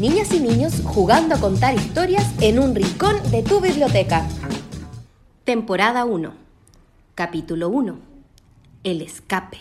niñas 0.00 0.32
y 0.32 0.40
niños 0.40 0.80
jugando 0.82 1.34
a 1.34 1.38
contar 1.38 1.74
historias 1.74 2.24
en 2.40 2.58
un 2.58 2.74
rincón 2.74 3.20
de 3.30 3.42
tu 3.42 3.60
biblioteca. 3.60 4.26
Temporada 5.44 6.06
1. 6.06 6.32
Capítulo 7.14 7.68
1. 7.68 7.98
El 8.82 9.02
escape. 9.02 9.58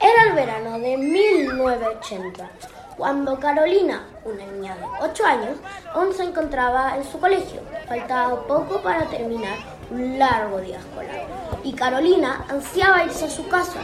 Era 0.00 0.28
el 0.28 0.32
verano 0.34 0.78
de 0.78 0.96
1980, 0.96 2.50
cuando 2.96 3.38
Carolina, 3.38 4.06
una 4.24 4.46
niña 4.46 4.74
de 4.74 4.84
8 5.02 5.26
años, 5.26 5.58
aún 5.92 6.14
se 6.14 6.22
encontraba 6.22 6.96
en 6.96 7.04
su 7.04 7.20
colegio. 7.20 7.60
Faltaba 7.86 8.46
poco 8.46 8.80
para 8.80 9.04
terminar 9.10 9.58
un 9.90 10.18
largo 10.18 10.62
día 10.62 10.78
escolar. 10.78 11.26
Y 11.62 11.74
Carolina 11.74 12.46
ansiaba 12.48 13.04
irse 13.04 13.26
a 13.26 13.30
su 13.30 13.46
casa, 13.48 13.80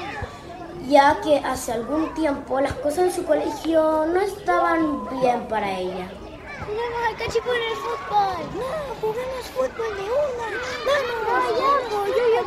ya 0.89 1.21
que 1.23 1.39
hace 1.39 1.73
algún 1.73 2.15
tiempo 2.15 2.61
las 2.61 2.75
cosas 2.75 2.99
en 2.99 3.13
su 3.13 3.25
colegio 3.25 4.07
no 4.07 4.21
estaban 4.21 5.09
bien 5.21 5.47
para 5.49 5.79
ella. 5.79 6.11
Juguemos 6.65 7.03
al 7.09 7.17
cachipún 7.17 7.55
en 7.55 7.63
el 7.63 7.77
fútbol. 7.77 8.37
No, 8.59 8.69
juguemos 9.01 9.47
fútbol 9.55 9.97
de 9.97 10.03
una. 10.03 10.47
Vamos, 10.87 11.45
hay 11.45 11.59
algo. 11.75 12.07
Yo, 12.07 12.15
yo. 12.35 12.43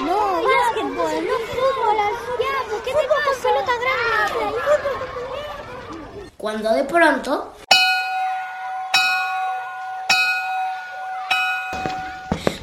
No, 0.00 0.06
no, 0.06 0.48
básquetbol, 0.48 0.94
no 0.94 1.36
fútbol. 1.46 1.98
al 1.98 2.14
fútbol. 2.16 2.38
Ya, 2.40 2.84
¿qué 2.84 2.92
te 2.92 3.08
pasa? 3.08 3.28
pelota 3.42 3.72
grande. 3.80 4.56
Cuando 6.36 6.72
de 6.72 6.84
pronto 6.84 7.52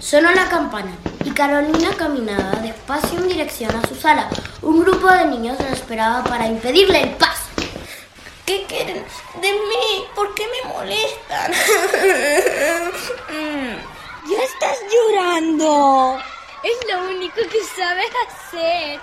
sonó 0.05 0.31
la 0.31 0.47
campana 0.47 0.95
y 1.23 1.31
Carolina 1.31 1.89
caminaba 1.97 2.59
despacio 2.61 3.17
en 3.17 3.27
dirección 3.27 3.75
a 3.75 3.81
su 3.87 3.95
sala. 3.95 4.29
Un 4.61 4.81
grupo 4.81 5.09
de 5.09 5.25
niños 5.25 5.57
la 5.59 5.71
esperaba 5.71 6.23
para 6.23 6.45
impedirle 6.45 7.01
el 7.01 7.09
paso. 7.15 7.49
¿Qué 8.45 8.67
quieren 8.67 9.03
de 9.41 9.51
mí? 9.51 10.05
¿Por 10.13 10.35
qué 10.35 10.45
me 10.47 10.61
molestan? 10.71 11.51
Ya 14.27 14.41
estás 14.41 14.77
llorando. 14.91 16.19
Es 16.63 16.77
lo 16.91 17.09
único 17.09 17.35
que 17.35 17.63
sabes 17.75 18.09
hacer. 18.27 18.99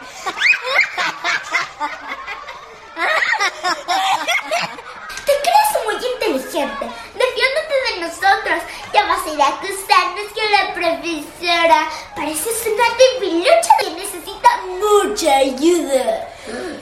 Te 5.26 5.32
crees 5.42 5.72
muy 5.84 5.94
inteligente. 6.14 6.84
Defiéndete 7.14 7.74
de 7.88 8.00
nosotros. 8.00 8.62
Ya 8.92 9.06
vas 9.06 9.26
a 9.26 9.32
ir 9.32 9.40
a 9.40 9.48
acusarnos 9.48 10.26
con 10.34 10.50
la 10.50 10.74
profesora. 10.74 11.88
Pareces 12.14 12.66
una 12.66 12.84
debilucha 12.98 13.70
que 13.80 13.90
necesita 13.90 14.48
mucha 14.78 15.36
ayuda. 15.36 16.28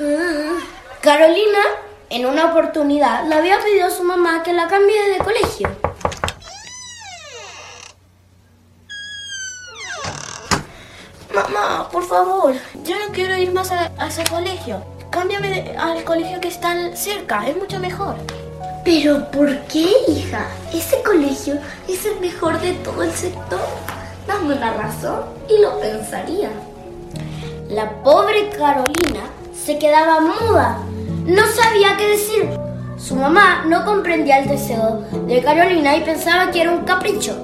Carolina, 1.01 1.59
en 2.11 2.27
una 2.27 2.47
oportunidad, 2.47 3.25
le 3.25 3.35
había 3.35 3.61
pedido 3.61 3.87
a 3.87 3.91
su 3.91 4.03
mamá 4.03 4.43
que 4.43 4.53
la 4.53 4.69
cambie 4.69 5.11
de 5.11 5.19
colegio. 5.19 5.69
Mamá, 11.33 11.89
por 11.91 12.05
favor, 12.07 12.55
yo 12.83 12.99
no 12.99 13.13
quiero 13.13 13.37
ir 13.37 13.53
más 13.53 13.71
a, 13.71 13.93
a 13.99 14.09
ese 14.09 14.25
colegio. 14.25 14.83
Cámbiame 15.11 15.75
al 15.77 16.05
colegio 16.05 16.41
que 16.41 16.49
está 16.49 16.95
cerca, 16.95 17.47
es 17.49 17.57
mucho 17.57 17.79
mejor. 17.81 18.15
Pero 18.85 19.31
¿por 19.31 19.59
qué, 19.63 19.87
hija? 20.09 20.47
Ese 20.73 21.03
colegio 21.03 21.59
es 21.89 22.07
el 22.07 22.21
mejor 22.21 22.61
de 22.61 22.73
todo 22.75 23.03
el 23.03 23.13
sector. 23.13 23.61
Dame 24.27 24.55
una 24.55 24.73
razón 24.73 25.25
y 25.49 25.61
lo 25.61 25.81
pensaría. 25.81 26.51
La 27.69 27.91
pobre 28.03 28.51
Carolina 28.51 29.23
se 29.53 29.79
quedaba 29.79 30.21
muda. 30.21 30.79
No 31.27 31.43
sabía 31.47 31.97
qué 31.97 32.09
decir. 32.09 32.49
Su 32.97 33.17
mamá 33.17 33.65
no 33.67 33.85
comprendía 33.85 34.39
el 34.39 34.49
deseo 34.49 35.05
de 35.27 35.43
Carolina 35.43 35.97
y 35.97 36.03
pensaba 36.03 36.51
que 36.51 36.63
era 36.63 36.71
un 36.71 36.85
capricho. 36.85 37.37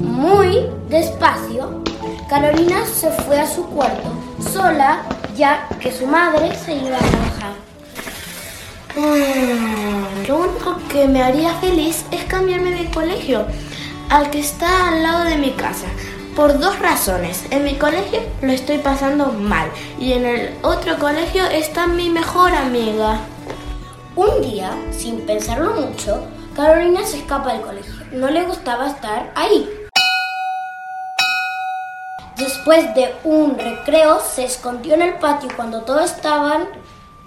Muy 0.00 0.66
despacio, 0.88 1.82
Carolina 2.28 2.84
se 2.86 3.10
fue 3.10 3.40
a 3.40 3.46
su 3.46 3.66
cuarto, 3.66 4.10
sola, 4.52 5.02
ya 5.36 5.68
que 5.80 5.92
su 5.92 6.06
madre 6.06 6.54
se 6.56 6.74
iba 6.74 6.96
a 6.96 7.00
trabajar. 7.00 7.54
Mm, 8.96 10.28
lo 10.28 10.36
único 10.36 10.78
que 10.88 11.08
me 11.08 11.22
haría 11.22 11.54
feliz 11.54 12.04
es 12.10 12.24
cambiarme 12.24 12.70
de 12.70 12.90
colegio 12.90 13.44
al 14.08 14.30
que 14.30 14.40
está 14.40 14.88
al 14.88 15.02
lado 15.02 15.24
de 15.24 15.36
mi 15.36 15.50
casa. 15.52 15.86
Por 16.36 16.58
dos 16.58 16.78
razones. 16.78 17.44
En 17.50 17.64
mi 17.64 17.74
colegio 17.76 18.20
lo 18.42 18.52
estoy 18.52 18.78
pasando 18.78 19.32
mal 19.32 19.68
y 20.00 20.12
en 20.12 20.26
el 20.26 20.54
otro 20.62 20.98
colegio 20.98 21.44
está 21.44 21.86
mi 21.86 22.10
mejor 22.10 22.52
amiga. 22.52 23.18
Un 24.16 24.42
día, 24.42 24.70
sin 24.96 25.20
pensarlo 25.26 25.72
mucho, 25.74 26.26
Carolina 26.54 27.04
se 27.04 27.18
escapa 27.18 27.52
del 27.52 27.62
colegio. 27.62 27.94
No 28.12 28.30
le 28.30 28.44
gustaba 28.44 28.86
estar 28.88 29.32
ahí. 29.34 29.83
Después 32.36 32.94
de 32.94 33.14
un 33.24 33.58
recreo, 33.58 34.20
se 34.20 34.44
escondió 34.44 34.94
en 34.94 35.02
el 35.02 35.14
patio 35.14 35.48
cuando 35.54 35.82
todos 35.82 36.10
estaban 36.10 36.66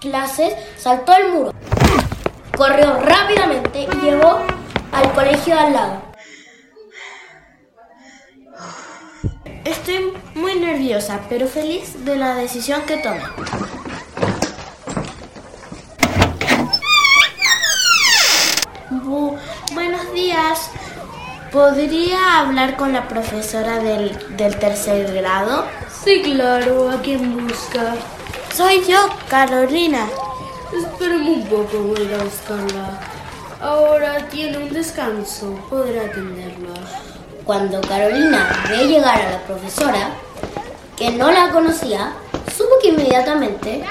clases, 0.01 0.53
saltó 0.77 1.13
el 1.15 1.29
muro. 1.31 1.53
Corrió 2.55 2.99
rápidamente 3.01 3.83
y 3.83 3.95
llegó 4.01 4.39
al 4.91 5.13
colegio 5.13 5.57
al 5.57 5.73
lado. 5.73 6.01
Estoy 9.63 10.13
muy 10.35 10.55
nerviosa, 10.55 11.19
pero 11.29 11.47
feliz 11.47 12.03
de 12.05 12.15
la 12.15 12.35
decisión 12.35 12.81
que 12.83 12.97
tomé. 12.97 13.21
Bu- 18.89 19.37
buenos 19.73 20.13
días. 20.13 20.69
¿Podría 21.57 22.41
hablar 22.41 22.77
con 22.77 22.93
la 22.93 23.07
profesora 23.07 23.79
del, 23.79 24.15
del 24.37 24.59
tercer 24.59 25.11
grado? 25.11 25.65
Sí, 26.03 26.21
claro, 26.21 26.87
¿a 26.91 27.01
quién 27.01 27.47
busca? 27.47 27.95
Soy 28.53 28.85
yo, 28.87 29.09
Carolina. 29.27 30.07
Espérame 30.71 31.29
un 31.29 31.47
poco, 31.47 31.79
voy 31.79 31.97
a 31.97 32.03
ir 32.03 32.13
a 32.13 32.23
buscarla. 32.23 32.99
Ahora 33.59 34.27
tiene 34.27 34.59
un 34.59 34.71
descanso, 34.71 35.55
podrá 35.67 36.03
atenderla. 36.03 36.75
Cuando 37.43 37.81
Carolina 37.81 38.47
ve 38.69 38.85
llegar 38.85 39.19
a 39.19 39.31
la 39.31 39.41
profesora, 39.41 40.11
que 40.95 41.09
no 41.09 41.31
la 41.31 41.49
conocía, 41.49 42.13
supo 42.55 42.75
que 42.83 42.89
inmediatamente 42.89 43.83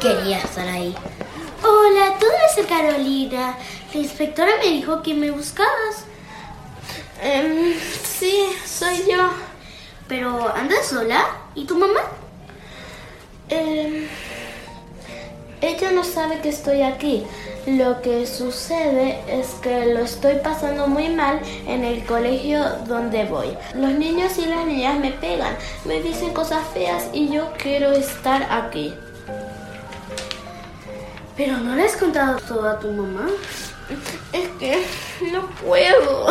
quería 0.00 0.38
estar 0.38 0.66
ahí. 0.66 0.92
Hola, 1.62 2.16
tú 2.18 2.26
ser 2.52 2.66
Carolina. 2.66 3.56
La 3.94 4.00
inspectora 4.00 4.50
me 4.60 4.70
dijo 4.70 5.02
que 5.04 5.14
me 5.14 5.30
buscabas. 5.30 6.04
Em, 7.22 7.74
sí, 8.04 8.46
soy 8.64 9.04
yo. 9.10 9.30
Pero 10.08 10.48
¿andas 10.54 10.86
sola? 10.86 11.24
¿Y 11.54 11.64
tu 11.64 11.76
mamá? 11.76 12.00
Em, 13.48 14.06
ella 15.60 15.90
no 15.92 16.04
sabe 16.04 16.40
que 16.40 16.50
estoy 16.50 16.82
aquí. 16.82 17.26
Lo 17.66 18.00
que 18.00 18.26
sucede 18.26 19.18
es 19.28 19.48
que 19.62 19.86
lo 19.86 20.00
estoy 20.00 20.36
pasando 20.36 20.86
muy 20.86 21.08
mal 21.08 21.40
en 21.66 21.82
el 21.82 22.04
colegio 22.04 22.62
donde 22.86 23.24
voy. 23.24 23.56
Los 23.74 23.92
niños 23.92 24.38
y 24.38 24.46
las 24.46 24.66
niñas 24.66 25.00
me 25.00 25.10
pegan, 25.10 25.56
me 25.84 26.00
dicen 26.00 26.32
cosas 26.32 26.62
feas 26.72 27.08
y 27.12 27.28
yo 27.28 27.52
quiero 27.58 27.90
estar 27.92 28.46
aquí. 28.52 28.94
¿Pero 31.36 31.56
no 31.58 31.74
le 31.74 31.84
has 31.84 31.96
contado 31.96 32.38
todo 32.46 32.68
a 32.68 32.78
tu 32.78 32.90
mamá? 32.92 33.28
Es 34.32 34.48
que 34.58 34.84
no 35.32 35.46
puedo. 35.64 36.26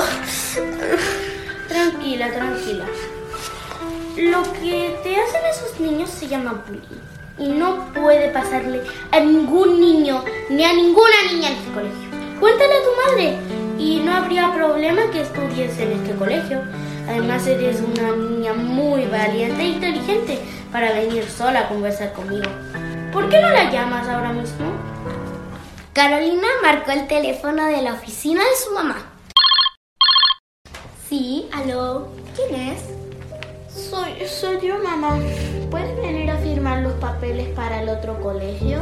Tranquila, 1.67 2.31
tranquila. 2.31 2.85
Lo 4.17 4.43
que 4.53 4.97
te 5.03 5.15
hacen 5.15 5.41
esos 5.49 5.79
niños 5.79 6.09
se 6.09 6.27
llama 6.27 6.63
bullying. 6.67 7.01
Y 7.37 7.49
no 7.49 7.93
puede 7.93 8.29
pasarle 8.29 8.81
a 9.11 9.19
ningún 9.19 9.79
niño 9.79 10.23
ni 10.49 10.63
a 10.63 10.73
ninguna 10.73 11.15
niña 11.31 11.49
en 11.49 11.53
este 11.55 11.71
colegio. 11.73 12.09
Cuéntale 12.39 12.73
a 12.73 12.83
tu 12.83 13.11
madre 13.11 13.37
y 13.77 13.99
no 13.99 14.13
habría 14.13 14.53
problema 14.53 15.09
que 15.11 15.21
estudies 15.21 15.77
en 15.79 15.93
este 15.93 16.15
colegio. 16.15 16.61
Además 17.07 17.45
eres 17.47 17.81
una 17.81 18.15
niña 18.15 18.53
muy 18.53 19.05
valiente 19.05 19.61
e 19.61 19.67
inteligente 19.67 20.39
para 20.71 20.93
venir 20.93 21.25
sola 21.29 21.61
a 21.61 21.69
conversar 21.69 22.13
conmigo. 22.13 22.49
¿Por 23.13 23.29
qué 23.29 23.39
no 23.39 23.49
la 23.49 23.71
llamas 23.71 24.07
ahora 24.07 24.33
mismo? 24.33 24.94
Carolina 25.95 26.45
marcó 26.61 26.91
el 26.91 27.07
teléfono 27.07 27.67
de 27.67 27.81
la 27.81 27.93
oficina 27.93 28.41
de 28.41 28.55
su 28.57 28.73
mamá. 28.73 28.97
Sí, 31.07 31.47
aló. 31.53 32.09
¿Quién 32.35 32.73
es? 32.73 32.83
Soy, 33.73 34.11
soy 34.27 34.59
yo, 34.67 34.77
mamá. 34.83 35.17
¿Puedes 35.71 35.95
venir 36.01 36.29
a 36.29 36.37
firmar 36.39 36.79
los 36.79 36.91
papeles 36.95 37.47
para 37.55 37.81
el 37.81 37.87
otro 37.87 38.19
colegio? 38.19 38.81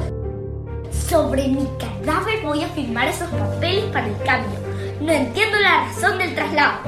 Sobre 1.07 1.49
mi 1.49 1.69
cadáver 1.77 2.41
voy 2.41 2.63
a 2.63 2.67
firmar 2.69 3.07
esos 3.07 3.29
papeles 3.29 3.83
para 3.93 4.07
el 4.07 4.17
cambio. 4.23 4.57
No 4.99 5.11
entiendo 5.11 5.59
la 5.59 5.85
razón 5.85 6.17
del 6.17 6.33
traslado. 6.33 6.79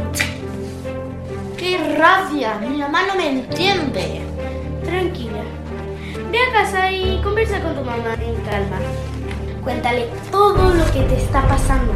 ¡Qué 1.56 1.77
rabia! 2.00 2.57
Mi 2.68 2.77
mamá 2.77 3.06
no 3.06 3.13
me 3.13 3.30
entiende. 3.30 4.24
Tranquila. 4.86 5.44
Ve 6.31 6.39
a 6.39 6.51
casa 6.51 6.89
y 6.89 7.22
conversa 7.22 7.62
con 7.62 7.75
tu 7.75 7.81
mamá 7.81 8.16
en 8.16 8.36
calma. 8.42 8.80
Cuéntale 9.65 10.07
todo 10.31 10.73
lo 10.73 10.85
que 10.91 11.01
te 11.01 11.17
está 11.17 11.45
pasando. 11.47 11.91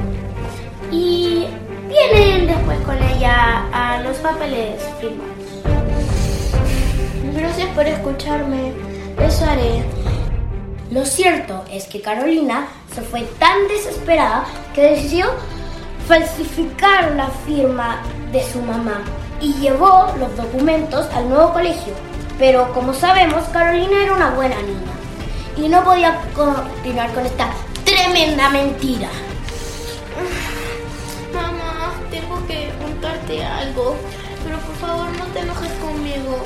Y 0.91 1.45
vienen 1.87 2.47
después 2.47 2.79
con 2.79 2.97
ella 3.01 3.65
a 3.71 4.01
los 4.01 4.17
papeles 4.17 4.81
firmados. 4.99 5.29
Gracias 7.33 7.69
por 7.69 7.85
escucharme. 7.85 8.73
Eso 9.21 9.45
haré. 9.45 9.83
Lo 10.89 11.05
cierto 11.05 11.63
es 11.71 11.85
que 11.85 12.01
Carolina 12.01 12.67
se 12.93 13.01
fue 13.01 13.21
tan 13.37 13.67
desesperada 13.67 14.45
que 14.73 14.81
decidió 14.81 15.27
falsificar 16.07 17.11
la 17.11 17.27
firma 17.45 18.01
de 18.31 18.43
su 18.51 18.59
mamá 18.61 19.03
y 19.39 19.53
llevó 19.53 20.07
los 20.17 20.35
documentos 20.35 21.05
al 21.13 21.29
nuevo 21.29 21.53
colegio. 21.53 21.93
Pero 22.39 22.73
como 22.73 22.95
sabemos, 22.95 23.43
Carolina 23.49 24.03
era 24.03 24.13
una 24.13 24.31
buena 24.31 24.59
niña 24.63 24.98
y 25.61 25.67
no 25.67 25.83
podía 25.83 26.21
continuar 26.33 27.13
con 27.13 27.25
esta 27.25 27.51
tremenda 27.83 28.49
mentira. 28.49 29.09
Mamá, 31.33 31.93
tengo 32.09 32.45
que 32.47 32.71
contarte 32.81 33.43
algo, 33.43 33.95
pero 34.43 34.57
por 34.59 34.75
favor 34.77 35.09
no 35.17 35.25
te 35.25 35.39
enojes 35.39 35.71
conmigo. 35.73 36.39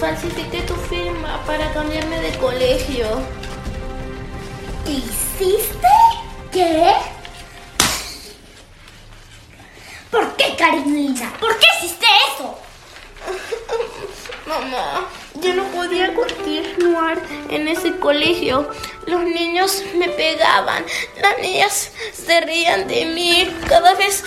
Falsifiqué 0.00 0.62
tu 0.62 0.74
firma 0.74 1.40
para 1.46 1.72
cambiarme 1.72 2.20
de 2.20 2.36
colegio. 2.38 3.06
¿Qué 4.84 4.92
hiciste? 4.92 5.88
¿Qué? 6.52 6.92
¿Por 10.10 10.36
qué, 10.36 10.56
Carolina? 10.56 11.32
¿Por 11.40 11.56
qué 11.58 11.66
hiciste 11.78 12.06
eso? 12.34 12.58
Mamá, 14.46 15.08
yo 15.40 15.54
no 15.54 15.64
podía 15.64 16.14
continuar 16.14 17.18
en 17.50 17.68
ese 17.68 17.96
colegio. 17.96 18.68
Los 19.06 19.22
niños 19.22 19.82
me 19.98 20.08
pegaban, 20.08 20.84
las 21.20 21.38
niñas 21.40 21.92
se 22.12 22.40
reían 22.40 22.88
de 22.88 23.06
mí. 23.06 23.48
Cada 23.68 23.94
vez 23.94 24.24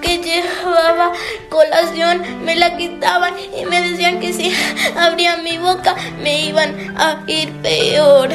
que 0.00 0.18
llevaba 0.18 1.12
colación 1.48 2.44
me 2.44 2.56
la 2.56 2.76
quitaban 2.76 3.34
y 3.38 3.64
me 3.66 3.80
decían 3.80 4.20
que 4.20 4.32
si 4.32 4.52
abría 4.96 5.36
mi 5.38 5.58
boca 5.58 5.94
me 6.22 6.46
iban 6.46 6.94
a 6.96 7.22
ir 7.26 7.52
peor. 7.62 8.30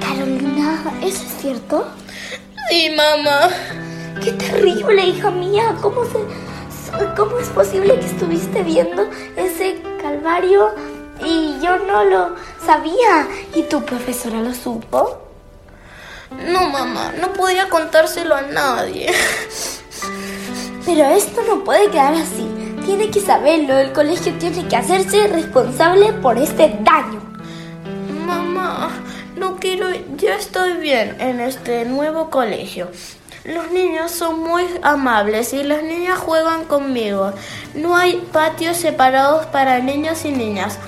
Carolina, 0.00 0.82
¿eso 1.02 1.24
es 1.24 1.40
cierto? 1.40 1.88
Sí, 2.68 2.90
mamá. 2.90 3.48
Qué 4.22 4.32
terrible, 4.32 5.06
hija 5.06 5.30
mía. 5.30 5.76
¿Cómo 5.80 6.04
se, 6.04 6.18
cómo 7.16 7.38
es 7.38 7.48
posible 7.48 7.98
que 7.98 8.06
estuviste 8.06 8.62
viendo 8.62 9.08
calvario 10.26 10.74
y 11.24 11.60
yo 11.62 11.76
no 11.78 12.04
lo 12.04 12.34
sabía? 12.64 13.28
¿Y 13.54 13.62
tu 13.64 13.84
profesora 13.84 14.40
lo 14.40 14.52
supo? 14.52 15.22
No, 16.48 16.68
mamá, 16.68 17.12
no 17.20 17.32
podía 17.32 17.68
contárselo 17.68 18.34
a 18.34 18.42
nadie. 18.42 19.12
Pero 20.84 21.04
esto 21.04 21.42
no 21.46 21.62
puede 21.62 21.90
quedar 21.90 22.14
así. 22.14 22.48
Tiene 22.84 23.08
que 23.10 23.20
saberlo. 23.20 23.78
El 23.78 23.92
colegio 23.92 24.32
tiene 24.38 24.66
que 24.66 24.76
hacerse 24.76 25.28
responsable 25.28 26.12
por 26.14 26.36
este 26.38 26.76
daño. 26.80 27.20
Mamá, 28.26 28.90
no 29.36 29.56
quiero, 29.60 29.88
ya 30.16 30.34
estoy 30.34 30.74
bien 30.74 31.16
en 31.20 31.38
este 31.38 31.84
nuevo 31.84 32.30
colegio. 32.30 32.88
Los 33.46 33.70
niños 33.70 34.10
son 34.10 34.42
muy 34.42 34.66
amables 34.82 35.52
y 35.52 35.62
las 35.62 35.80
niñas 35.84 36.18
juegan 36.18 36.64
conmigo. 36.64 37.32
No 37.76 37.96
hay 37.96 38.16
patios 38.32 38.76
separados 38.76 39.46
para 39.46 39.78
niños 39.78 40.24
y 40.24 40.32
niñas. 40.32 40.80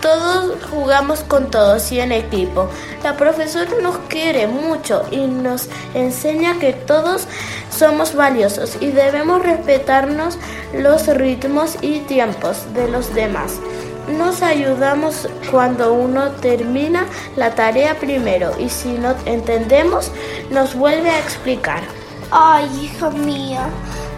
Todos 0.00 0.56
jugamos 0.70 1.20
con 1.20 1.50
todos 1.50 1.92
y 1.92 2.00
en 2.00 2.12
equipo. 2.12 2.70
La 3.02 3.18
profesora 3.18 3.70
nos 3.82 3.98
quiere 4.08 4.46
mucho 4.46 5.04
y 5.10 5.18
nos 5.26 5.68
enseña 5.92 6.58
que 6.58 6.72
todos 6.72 7.28
somos 7.70 8.14
valiosos 8.14 8.78
y 8.80 8.90
debemos 8.90 9.42
respetarnos 9.42 10.38
los 10.72 11.08
ritmos 11.08 11.76
y 11.82 11.98
tiempos 12.00 12.72
de 12.72 12.88
los 12.88 13.14
demás. 13.14 13.56
Nos 14.16 14.40
ayudamos 14.40 15.28
cuando 15.50 15.92
uno 15.92 16.30
termina 16.40 17.04
la 17.36 17.54
tarea 17.54 17.98
primero 17.98 18.58
y 18.58 18.70
si 18.70 18.92
no 18.92 19.14
entendemos 19.26 20.10
nos 20.50 20.74
vuelve 20.74 21.10
a 21.10 21.18
explicar. 21.18 21.97
Ay, 22.30 22.68
hija 22.82 23.08
mía, 23.08 23.70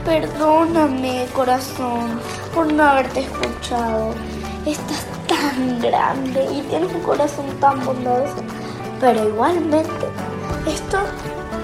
perdóname, 0.04 1.28
corazón, 1.32 2.20
por 2.52 2.72
no 2.72 2.82
haberte 2.82 3.20
escuchado. 3.20 4.14
Estás 4.66 5.06
tan 5.28 5.78
grande 5.78 6.44
y 6.52 6.62
tienes 6.62 6.92
un 6.92 7.02
corazón 7.02 7.46
tan 7.60 7.84
bondadoso. 7.84 8.42
Pero 9.00 9.28
igualmente, 9.28 10.08
esto 10.66 10.98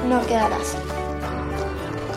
no 0.08 0.24
quedará 0.26 0.54
así. 0.54 0.78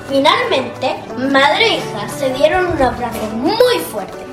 Finalmente, 0.08 0.96
madre 1.32 1.66
e 1.66 1.78
hija 1.78 2.08
se 2.10 2.32
dieron 2.34 2.68
un 2.68 2.82
abrazo 2.82 3.26
muy 3.34 3.80
fuerte 3.92 4.29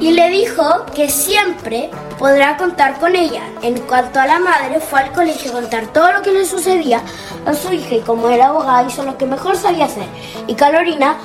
y 0.00 0.10
le 0.12 0.28
dijo 0.30 0.86
que 0.94 1.08
siempre 1.08 1.90
podrá 2.18 2.56
contar 2.56 2.98
con 2.98 3.16
ella. 3.16 3.42
En 3.62 3.78
cuanto 3.80 4.20
a 4.20 4.26
la 4.26 4.38
madre, 4.38 4.80
fue 4.80 5.00
al 5.00 5.12
colegio 5.12 5.50
a 5.50 5.54
contar 5.54 5.86
todo 5.88 6.12
lo 6.12 6.22
que 6.22 6.32
le 6.32 6.44
sucedía 6.44 7.00
a 7.46 7.54
su 7.54 7.72
hija 7.72 7.96
y 7.96 8.00
como 8.00 8.28
era 8.28 8.48
abogada 8.48 8.86
hizo 8.86 9.02
lo 9.04 9.16
que 9.16 9.26
mejor 9.26 9.56
sabía 9.56 9.86
hacer. 9.86 10.06
Y 10.46 10.54
Carolina 10.54 11.16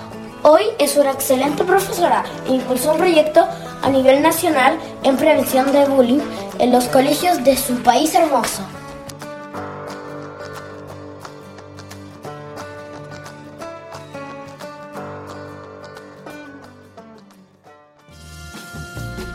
hoy 0.44 0.64
es 0.80 0.98
una 0.98 1.12
excelente 1.12 1.64
profesora 1.64 2.24
e 2.48 2.54
impulsó 2.54 2.94
un 2.94 2.98
proyecto 2.98 3.48
a 3.82 3.90
nivel 3.90 4.22
nacional 4.22 4.78
en 5.04 5.18
prevención 5.18 5.72
de 5.72 5.86
bullying 5.86 6.22
en 6.60 6.72
los 6.72 6.86
colegios 6.86 7.44
de 7.44 7.58
su 7.58 7.82
país 7.84 8.14
hermoso. 8.16 8.64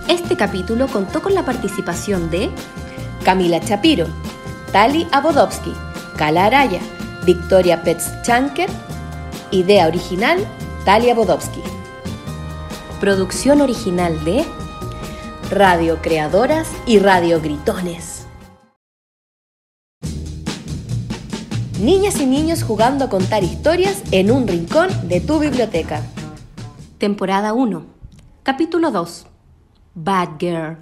Este 0.09 0.37
capítulo 0.37 0.87
contó 0.87 1.21
con 1.21 1.35
la 1.35 1.45
participación 1.45 2.31
de 2.31 2.49
Camila 3.25 3.59
Chapiro, 3.59 4.07
Tali 4.71 5.05
Abodowski, 5.11 5.73
Kala 6.17 6.47
Araya, 6.47 6.79
Victoria 7.25 7.83
Petzchanker, 7.83 8.71
idea 9.51 9.89
original 9.89 10.39
Tali 10.85 11.11
Abodowski. 11.11 11.61
Producción 13.01 13.61
original 13.61 14.25
de 14.25 14.45
Radio 15.51 15.99
Creadoras 16.01 16.69
y 16.87 17.01
Radio 17.01 17.41
Gritones. 17.41 18.29
Niñas 21.81 22.21
y 22.21 22.27
niños 22.27 22.63
jugando 22.63 23.07
a 23.07 23.09
contar 23.09 23.43
historias 23.43 24.05
en 24.13 24.31
un 24.31 24.47
rincón 24.47 24.89
de 25.09 25.21
tu 25.21 25.41
biblioteca. 25.41 26.01
Temporada 26.99 27.53
1. 27.55 27.85
Capítulo 28.45 28.93
2. 28.93 29.27
Bad 29.99 30.39
Girl. 30.39 30.77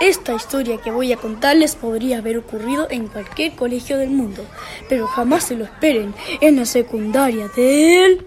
Esta 0.00 0.34
historia 0.34 0.78
que 0.78 0.92
voy 0.92 1.12
a 1.12 1.16
contarles 1.16 1.74
podría 1.74 2.18
haber 2.18 2.38
ocurrido 2.38 2.86
en 2.90 3.08
cualquier 3.08 3.56
colegio 3.56 3.98
del 3.98 4.10
mundo, 4.10 4.44
pero 4.88 5.08
jamás 5.08 5.42
se 5.44 5.56
lo 5.56 5.64
esperen 5.64 6.14
en 6.40 6.56
la 6.56 6.64
secundaria 6.64 7.48
del 7.48 8.24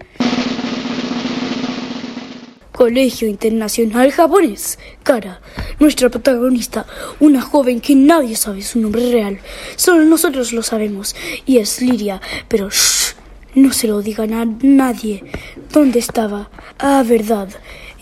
Colegio 2.70 3.28
Internacional 3.28 4.12
Japonés. 4.12 4.78
Cara, 5.02 5.40
nuestra 5.80 6.10
protagonista, 6.10 6.84
una 7.18 7.40
joven 7.40 7.80
que 7.80 7.94
nadie 7.94 8.36
sabe 8.36 8.60
su 8.60 8.78
nombre 8.78 9.10
real, 9.10 9.38
solo 9.76 10.04
nosotros 10.04 10.52
lo 10.52 10.62
sabemos, 10.62 11.16
y 11.46 11.56
es 11.56 11.80
Liria, 11.80 12.20
pero 12.46 12.68
shh, 12.68 13.14
no 13.54 13.72
se 13.72 13.88
lo 13.88 14.02
digan 14.02 14.34
a 14.34 14.44
nadie. 14.44 15.24
¿Dónde 15.72 15.98
estaba? 15.98 16.50
Ah, 16.78 17.02
verdad, 17.06 17.48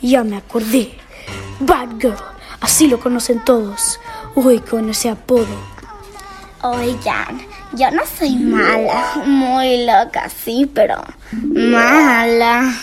ya 0.09 0.25
me 0.25 0.37
acordé. 0.37 0.93
Bad 1.61 2.01
Girl, 2.01 2.17
así 2.61 2.87
lo 2.87 3.01
conocen 3.01 3.45
todos. 3.45 4.01
Uy, 4.35 4.59
con 4.61 4.91
ese 4.91 5.11
apodo. 5.11 5.47
Oigan, 6.63 7.41
yo 7.75 7.91
no 7.91 8.03
soy 8.07 8.37
mala, 8.37 9.23
muy 9.27 9.85
loca, 9.85 10.29
sí, 10.29 10.71
pero 10.73 10.97
mala. 11.33 12.75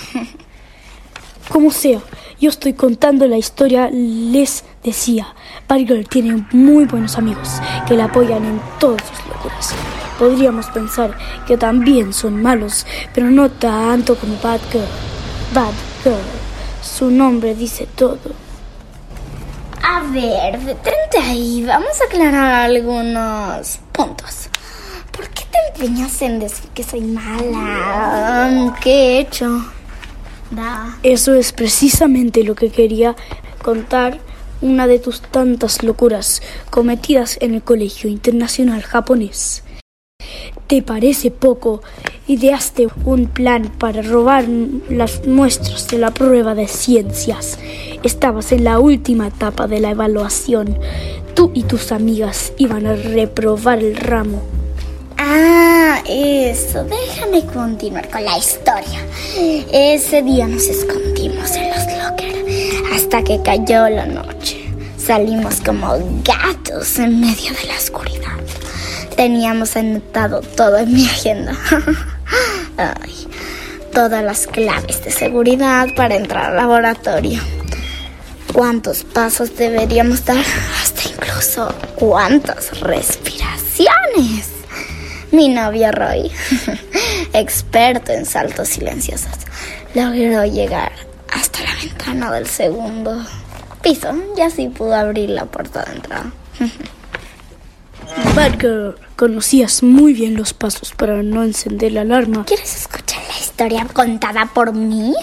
Como 1.50 1.72
sea, 1.72 2.00
yo 2.40 2.50
estoy 2.50 2.74
contando 2.74 3.28
la 3.28 3.38
historia, 3.38 3.90
les 3.92 4.64
decía. 4.84 5.28
Bad 5.68 5.80
Girl 5.80 6.08
tiene 6.08 6.46
muy 6.52 6.86
buenos 6.86 7.18
amigos 7.18 7.62
que 7.88 7.96
la 7.96 8.06
apoyan 8.06 8.46
en 8.46 8.62
todas 8.80 9.02
sus 9.08 9.28
locuras. 9.28 9.76
Podríamos 10.18 10.68
pensar 10.68 11.18
que 11.48 11.58
también 11.58 12.14
son 12.14 12.42
malos, 12.42 12.86
pero 13.14 13.30
no 13.30 13.50
tanto 13.50 14.16
como 14.16 14.38
Bad 14.42 14.62
Girl. 14.72 14.86
Bad 15.54 15.74
Girl, 16.04 16.16
su 16.82 17.12
nombre 17.12 17.56
dice 17.56 17.88
todo. 17.96 18.20
A 19.84 20.02
ver, 20.12 20.60
detente 20.60 21.18
ahí, 21.20 21.64
vamos 21.66 22.02
a 22.02 22.06
aclarar 22.06 22.66
algunos 22.66 23.80
puntos. 23.92 24.50
¿Por 25.12 25.28
qué 25.30 25.44
te 25.52 25.84
empeñas 25.84 26.22
en 26.22 26.40
decir 26.40 26.70
que 26.74 26.84
soy 26.84 27.02
mala? 27.02 28.76
¿Qué 28.82 28.92
he 28.92 29.20
hecho? 29.20 29.66
Eso 31.04 31.34
es 31.34 31.54
precisamente 31.54 32.44
lo 32.44 32.56
que 32.56 32.70
quería 32.70 33.16
contar 33.62 34.20
una 34.62 34.86
de 34.86 35.00
tus 35.00 35.22
tantas 35.22 35.82
locuras 35.82 36.42
cometidas 36.70 37.38
en 37.42 37.56
el 37.56 37.64
Colegio 37.64 38.10
Internacional 38.10 38.84
Japonés. 38.84 39.64
¿Te 40.68 40.82
parece 40.82 41.32
poco? 41.32 41.82
Ideaste 42.28 42.88
un 43.06 43.28
plan 43.28 43.72
para 43.78 44.02
robar 44.02 44.46
las 44.90 45.28
muestras 45.28 45.88
de 45.88 45.98
la 45.98 46.12
prueba 46.12 46.56
de 46.56 46.68
ciencias. 46.68 47.58
Estabas 48.04 48.52
en 48.52 48.64
la 48.64 48.80
última 48.80 49.28
etapa 49.28 49.68
de 49.68 49.80
la 49.80 49.92
evaluación. 49.92 50.78
Tú 51.34 51.52
y 51.54 51.64
tus 51.64 51.92
amigas 51.92 52.54
iban 52.58 52.88
a 52.88 52.96
reprobar 52.96 53.80
el 53.80 53.96
ramo. 53.96 54.42
Ah, 55.18 56.02
eso. 56.08 56.84
Déjame 56.86 57.46
continuar 57.46 58.10
con 58.10 58.24
la 58.24 58.38
historia. 58.38 59.06
Ese 59.72 60.22
día 60.24 60.48
nos 60.48 60.68
escondimos 60.68 61.52
en 61.56 61.70
los 61.70 61.86
lockers 61.86 62.94
hasta 62.94 63.24
que 63.24 63.42
cayó 63.42 63.88
la 63.90 64.06
noche. 64.06 64.70
Salimos 64.98 65.62
como 65.62 65.98
gatos 66.24 67.00
en 67.00 67.20
medio 67.20 67.54
de 67.54 67.68
la 67.68 67.76
oscuridad. 67.76 68.38
Teníamos 69.22 69.76
anotado 69.76 70.42
todo 70.42 70.80
en 70.80 70.94
mi 70.94 71.06
agenda. 71.06 71.56
Ay, 72.76 73.28
todas 73.94 74.24
las 74.24 74.48
claves 74.48 75.06
de 75.06 75.12
seguridad 75.12 75.90
para 75.96 76.16
entrar 76.16 76.46
al 76.46 76.56
laboratorio. 76.56 77.40
¿Cuántos 78.52 79.04
pasos 79.04 79.56
deberíamos 79.56 80.26
dar? 80.26 80.44
Hasta 80.82 81.08
incluso 81.08 81.72
cuántas 81.98 82.80
respiraciones. 82.80 84.50
Mi 85.32 85.50
novio 85.50 85.92
Roy, 85.92 86.32
experto 87.34 88.14
en 88.14 88.26
saltos 88.26 88.70
silenciosos, 88.70 89.38
logró 89.94 90.46
llegar 90.46 90.94
hasta 91.32 91.60
la 91.62 91.76
ventana 91.76 92.32
del 92.32 92.48
segundo 92.48 93.24
piso 93.84 94.16
y 94.36 94.42
así 94.42 94.70
pudo 94.70 94.96
abrir 94.96 95.30
la 95.30 95.46
puerta 95.46 95.84
de 95.84 95.92
entrada. 95.92 96.32
Batgirl, 98.36 98.96
conocías 99.16 99.84
muy 99.84 100.14
bien 100.14 100.36
los 100.36 100.54
pasos 100.54 100.94
para 100.96 101.22
no 101.24 101.44
encender 101.44 101.92
la 101.92 102.02
alarma. 102.02 102.46
¿Quieres 102.46 102.76
escuchar 102.76 103.22
la 103.28 103.40
historia 103.40 103.88
contada 103.94 104.50
por 104.54 104.74
mí? 104.74 105.14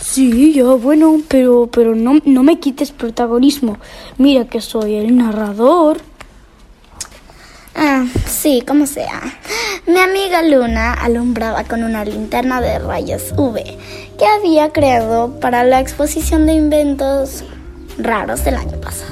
Sí, 0.00 0.52
ya, 0.54 0.64
bueno, 0.64 1.20
pero, 1.28 1.68
pero 1.70 1.94
no, 1.94 2.18
no 2.24 2.42
me 2.42 2.58
quites 2.58 2.90
protagonismo. 2.90 3.78
Mira 4.18 4.46
que 4.46 4.60
soy 4.60 4.96
el 4.96 5.16
narrador. 5.16 6.00
Ah, 7.74 8.04
sí, 8.26 8.62
como 8.66 8.86
sea. 8.86 9.20
Mi 9.86 9.98
amiga 9.98 10.42
Luna 10.42 10.94
alumbraba 10.94 11.64
con 11.64 11.82
una 11.84 12.04
linterna 12.04 12.60
de 12.60 12.78
rayos 12.78 13.32
UV 13.36 13.62
que 14.18 14.26
había 14.26 14.72
creado 14.72 15.38
para 15.40 15.64
la 15.64 15.80
exposición 15.80 16.46
de 16.46 16.54
inventos 16.54 17.44
raros 17.98 18.44
del 18.44 18.56
año 18.56 18.80
pasado. 18.80 19.09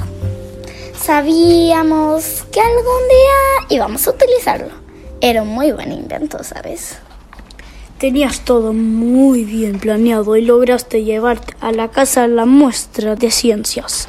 Sabíamos 1.08 2.44
que 2.52 2.60
algún 2.60 2.82
día 2.82 3.66
íbamos 3.70 4.06
a 4.06 4.10
utilizarlo. 4.10 4.68
Era 5.22 5.40
un 5.40 5.48
muy 5.48 5.72
buen 5.72 5.90
invento, 5.90 6.44
¿sabes? 6.44 6.98
Tenías 7.96 8.40
todo 8.40 8.74
muy 8.74 9.44
bien 9.44 9.78
planeado 9.78 10.36
y 10.36 10.42
lograste 10.42 11.04
llevar 11.04 11.40
a 11.62 11.72
la 11.72 11.88
casa 11.88 12.28
la 12.28 12.44
muestra 12.44 13.14
de 13.16 13.30
ciencias, 13.30 14.06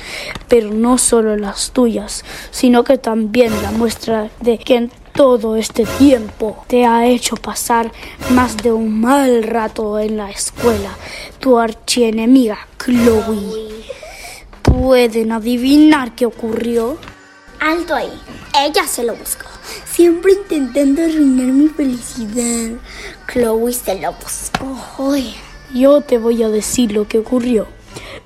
pero 0.49 0.71
no 0.71 0.97
solo 0.97 1.37
las 1.37 1.71
tuyas, 1.71 2.25
sino 2.51 2.83
que 2.83 2.97
también 2.97 3.53
la 3.63 3.71
muestra 3.71 4.29
de 4.41 4.57
quien 4.57 4.91
todo 5.13 5.55
este 5.55 5.85
tiempo 5.85 6.65
te 6.67 6.85
ha 6.85 7.07
hecho 7.07 7.37
pasar 7.37 7.93
más 8.31 8.57
de 8.57 8.73
un 8.73 8.99
mal 8.99 9.43
rato 9.43 9.99
en 9.99 10.17
la 10.17 10.31
escuela, 10.31 10.97
tu 11.39 11.59
archienemiga 11.59 12.57
Chloe. 12.77 13.69
¿Pueden 14.61 15.31
adivinar 15.31 16.15
qué 16.15 16.25
ocurrió? 16.25 16.97
Alto 17.59 17.95
ahí. 17.95 18.11
Ella 18.57 18.85
se 18.87 19.03
lo 19.03 19.15
buscó. 19.15 19.45
Siempre 19.85 20.33
intentando 20.33 21.03
arruinar 21.03 21.47
mi 21.47 21.67
felicidad. 21.67 22.77
Chloe 23.31 23.73
se 23.73 23.99
lo 23.99 24.13
buscó. 24.13 25.15
Yo 25.73 26.01
te 26.01 26.17
voy 26.17 26.41
a 26.43 26.49
decir 26.49 26.91
lo 26.91 27.07
que 27.07 27.19
ocurrió. 27.19 27.67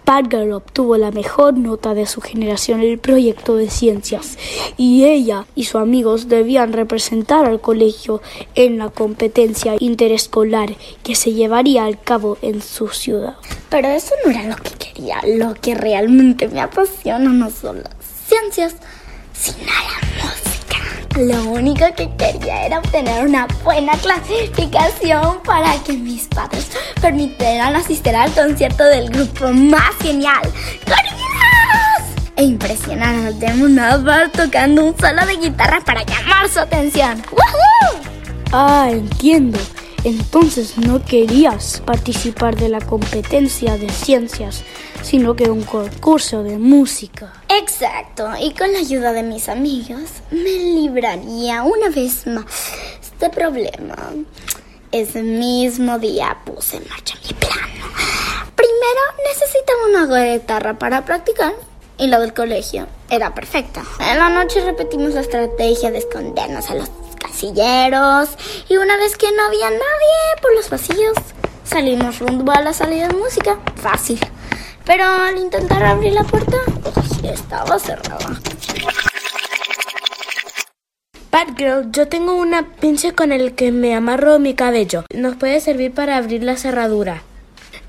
Batgirl 0.05 0.51
obtuvo 0.51 0.97
la 0.97 1.11
mejor 1.11 1.57
nota 1.57 1.93
de 1.93 2.05
su 2.05 2.21
generación 2.21 2.81
en 2.81 2.91
el 2.91 2.99
proyecto 2.99 3.55
de 3.55 3.69
ciencias 3.69 4.37
y 4.77 5.05
ella 5.05 5.45
y 5.55 5.65
sus 5.65 5.81
amigos 5.81 6.27
debían 6.27 6.73
representar 6.73 7.45
al 7.45 7.61
colegio 7.61 8.21
en 8.55 8.77
la 8.77 8.89
competencia 8.89 9.75
interescolar 9.79 10.75
que 11.03 11.15
se 11.15 11.33
llevaría 11.33 11.85
a 11.85 11.93
cabo 11.95 12.37
en 12.41 12.61
su 12.61 12.89
ciudad. 12.89 13.35
Pero 13.69 13.87
eso 13.87 14.13
no 14.25 14.31
era 14.31 14.43
lo 14.43 14.55
que 14.57 14.71
quería, 14.71 15.21
lo 15.25 15.53
que 15.55 15.75
realmente 15.75 16.47
me 16.47 16.61
apasiona 16.61 17.29
no 17.29 17.49
son 17.49 17.77
las 17.77 17.93
ciencias, 18.27 18.75
sino 19.33 19.65
la 19.67 20.23
música. 20.23 20.52
Lo 21.15 21.43
único 21.45 21.85
que 21.95 22.09
quería 22.17 22.65
era 22.65 22.79
obtener 22.79 23.25
una 23.25 23.47
buena 23.63 23.93
clasificación 23.93 25.41
para 25.43 25.75
que 25.83 25.93
mis 25.93 26.27
padres 26.27 26.71
permitieran 27.01 27.75
asistir 27.75 28.15
al 28.15 28.31
concierto 28.31 28.83
del 28.85 29.09
grupo 29.09 29.49
más 29.49 29.95
genial, 30.01 30.41
¡Gorillaz! 30.87 32.33
E 32.35 32.43
impresionar 32.43 33.13
al 33.13 33.39
Demo 33.39 33.67
Navar 33.67 34.29
tocando 34.31 34.85
un 34.85 34.97
solo 34.99 35.25
de 35.25 35.35
guitarra 35.37 35.81
para 35.85 36.03
llamar 36.03 36.49
su 36.49 36.59
atención. 36.59 37.21
¡Woohoo! 37.31 38.01
Ah, 38.51 38.87
entiendo. 38.89 39.59
Entonces 40.03 40.77
no 40.77 41.03
querías 41.03 41.81
participar 41.85 42.57
de 42.57 42.67
la 42.67 42.81
competencia 42.81 43.77
de 43.77 43.89
ciencias, 43.89 44.63
sino 45.01 45.35
que 45.35 45.49
un 45.49 45.63
concurso 45.63 46.43
de 46.43 46.57
música. 46.57 47.31
Exacto, 47.47 48.29
y 48.39 48.53
con 48.53 48.73
la 48.73 48.79
ayuda 48.79 49.13
de 49.13 49.23
mis 49.23 49.47
amigos 49.47 50.01
me 50.31 50.39
libraría 50.41 51.63
una 51.63 51.89
vez 51.89 52.27
más 52.27 52.45
este 53.01 53.29
problema. 53.29 53.95
Ese 54.91 55.23
mismo 55.23 55.97
día 55.99 56.37
puse 56.45 56.77
en 56.77 56.87
marcha 56.89 57.17
mi 57.23 57.33
plan. 57.33 57.69
Primero 58.55 59.01
necesitaba 59.29 60.07
una 60.07 60.33
guitarra 60.33 60.77
para 60.77 61.05
practicar 61.05 61.53
y 61.97 62.07
la 62.07 62.19
del 62.19 62.33
colegio 62.33 62.87
era 63.09 63.33
perfecta. 63.33 63.83
En 63.99 64.17
la 64.17 64.29
noche 64.29 64.61
repetimos 64.65 65.13
la 65.13 65.21
estrategia 65.21 65.91
de 65.91 65.99
escondernos 65.99 66.69
a 66.69 66.75
los 66.75 66.89
casilleros 67.23 68.29
y 68.69 68.77
una 68.77 68.97
vez 68.97 69.17
que 69.17 69.31
no 69.31 69.43
había 69.43 69.69
nadie 69.69 70.41
por 70.41 70.53
los 70.53 70.67
pasillos, 70.67 71.17
salimos 71.63 72.19
rumbo 72.19 72.51
a 72.51 72.61
la 72.61 72.73
salida 72.73 73.07
de 73.07 73.15
música. 73.15 73.59
Fácil. 73.75 74.19
Pero 74.85 75.05
al 75.05 75.37
intentar 75.37 75.83
abrir 75.83 76.13
la 76.13 76.23
puerta, 76.23 76.57
estaba 77.23 77.79
cerrada. 77.79 78.39
Batgirl, 81.31 81.91
yo 81.91 82.07
tengo 82.07 82.35
una 82.35 82.75
pinche 82.75 83.13
con 83.13 83.31
el 83.31 83.55
que 83.55 83.71
me 83.71 83.95
amarro 83.95 84.37
mi 84.39 84.53
cabello. 84.53 85.05
¿Nos 85.13 85.35
puede 85.35 85.59
servir 85.61 85.93
para 85.93 86.17
abrir 86.17 86.43
la 86.43 86.57
cerradura? 86.57 87.23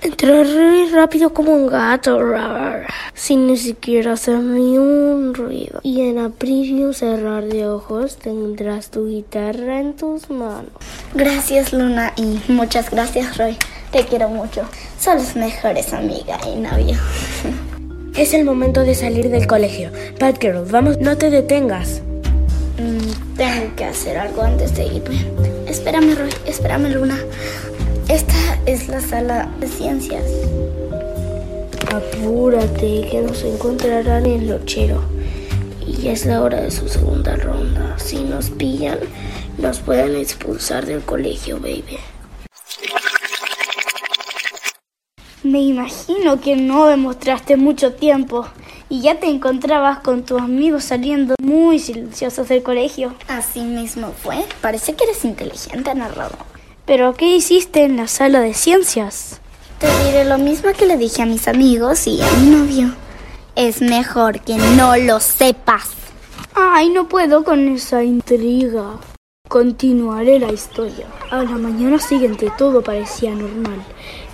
Entraré 0.05 0.91
rápido 0.93 1.33
como 1.33 1.55
un 1.55 1.67
gato, 1.67 2.21
sin 3.15 3.47
ni 3.47 3.57
siquiera 3.57 4.13
hacer 4.13 4.39
ni 4.39 4.77
un 4.77 5.33
ruido. 5.33 5.81
Y 5.83 6.03
en 6.03 6.19
abrir 6.19 6.67
y 6.67 6.85
un 6.85 6.93
cerrar 6.93 7.45
de 7.45 7.67
ojos 7.67 8.17
tendrás 8.17 8.91
tu 8.91 9.09
guitarra 9.09 9.81
en 9.81 9.97
tus 9.97 10.29
manos. 10.29 10.73
Gracias, 11.15 11.73
Luna, 11.73 12.13
y 12.17 12.39
muchas 12.49 12.91
gracias, 12.91 13.39
Roy. 13.39 13.57
Te 13.93 14.05
quiero 14.05 14.29
mucho. 14.29 14.69
Son 15.01 15.17
las 15.17 15.37
mejores 15.37 15.95
amiga 15.95 16.39
y 16.47 16.57
novia. 16.57 17.01
Es 18.15 18.33
el 18.33 18.45
momento 18.45 18.83
de 18.83 18.95
salir 18.95 19.29
del 19.29 19.49
colegio. 19.49 19.91
Batgirl, 20.21 20.67
vamos, 20.71 20.99
no 20.99 21.17
te 21.17 21.31
detengas. 21.31 22.01
Mm, 22.79 23.37
tengo 23.37 23.75
que 23.75 23.85
hacer 23.87 24.19
algo 24.19 24.43
antes 24.43 24.77
de 24.77 24.85
irme. 24.85 25.27
Espérame, 25.67 26.15
Roy. 26.15 26.31
Espérame, 26.47 26.91
Luna. 26.91 27.19
Esta 28.09 28.61
es 28.67 28.89
la 28.89 29.01
sala 29.01 29.49
de 29.61 29.67
ciencias. 29.67 30.25
Apúrate, 31.91 33.09
que 33.11 33.23
nos 33.23 33.43
encontrarán 33.45 34.27
en 34.27 34.43
el 34.43 34.49
lochero. 34.51 35.03
Y 35.87 36.09
es 36.09 36.27
la 36.27 36.43
hora 36.43 36.61
de 36.61 36.71
su 36.71 36.87
segunda 36.89 37.35
ronda. 37.37 37.99
Si 37.99 38.23
nos 38.23 38.51
pillan, 38.51 38.99
nos 39.57 39.79
pueden 39.81 40.17
expulsar 40.17 40.85
del 40.85 41.03
colegio, 41.03 41.59
baby. 41.61 41.99
Me 45.43 45.61
imagino 45.61 46.41
que 46.41 46.57
no 46.57 46.87
demostraste 46.87 47.57
mucho 47.57 47.95
tiempo 47.95 48.47
y 48.91 49.01
ya 49.01 49.19
te 49.19 49.29
encontrabas 49.29 50.01
con 50.01 50.25
tus 50.25 50.43
amigos 50.43 50.85
saliendo 50.85 51.37
muy 51.43 51.79
silenciosos 51.79 52.49
del 52.49 52.63
colegio. 52.63 53.15
Así 53.29 53.61
mismo 53.61 54.13
fue. 54.13 54.45
Parece 54.61 54.95
que 54.95 55.05
eres 55.05 55.25
inteligente, 55.25 55.95
narrador. 55.95 56.54
¿Pero 56.87 57.15
qué 57.15 57.35
hiciste 57.35 57.85
en 57.85 57.97
la 57.97 58.09
sala 58.09 58.41
de 58.41 58.53
ciencias? 58.53 59.41
Te 59.79 59.87
diré 60.05 60.27
lo 60.27 60.37
mismo 60.37 60.71
que 60.77 60.85
le 60.85 60.99
dije 60.99 61.23
a 61.23 61.27
mis 61.27 61.49
amigos 61.49 62.07
y 62.07 62.21
a 62.21 62.31
mi 62.33 62.51
novio. 62.51 62.95
Es 63.57 63.81
mejor 63.81 64.41
que 64.41 64.57
no 64.57 64.95
lo 64.97 65.19
sepas. 65.19 65.89
Ay, 66.55 66.91
no 66.91 67.09
puedo 67.09 67.43
con 67.43 67.69
esa 67.69 68.05
intriga. 68.05 68.99
Continuaré 69.49 70.39
la 70.39 70.53
historia. 70.53 71.07
A 71.31 71.43
la 71.43 71.53
mañana 71.53 71.99
siguiente 71.99 72.53
todo 72.59 72.83
parecía 72.83 73.31
normal. 73.31 73.83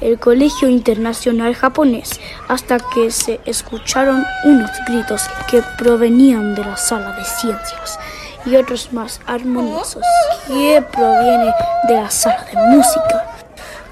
El 0.01 0.19
colegio 0.19 0.69
internacional 0.69 1.55
japonés 1.55 2.19
hasta 2.49 2.79
que 2.79 3.13
se 3.13 3.39
escucharon 3.45 4.25
unos 4.45 4.71
gritos 4.89 5.23
que 5.49 5.63
provenían 5.79 6.57
de 6.57 6.65
la 6.65 6.77
sala 6.77 7.13
de 7.13 7.25
ciencias 7.25 7.99
y 8.45 8.57
otros 8.57 8.93
más 8.93 9.21
armoniosos 9.27 10.03
que 10.47 10.83
provienen 10.93 11.53
de 11.89 11.95
la 11.95 12.11
sala 12.11 12.45
de 12.45 12.57
música. 12.77 13.27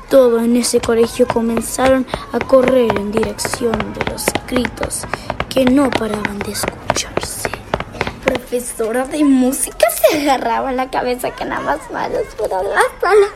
Todo 0.09 0.41
en 0.41 0.57
ese 0.57 0.81
colegio 0.81 1.27
comenzaron 1.27 2.07
a 2.33 2.39
correr 2.39 2.91
en 2.97 3.13
dirección 3.13 3.79
de 3.95 4.11
los 4.11 4.25
gritos 4.47 5.03
que 5.49 5.65
no 5.65 5.91
paraban 5.91 6.39
de 6.39 6.53
escucharse. 6.53 7.48
Profesora 8.49 9.05
de 9.05 9.25
música 9.25 9.91
se 9.91 10.23
agarraba 10.23 10.73
la 10.73 10.89
cabeza 10.89 11.31
que 11.33 11.45
nada 11.45 11.61
más 11.61 11.91
malos 11.91 12.25
de 12.39 12.49
la 12.49 12.81
sala. 12.99 13.27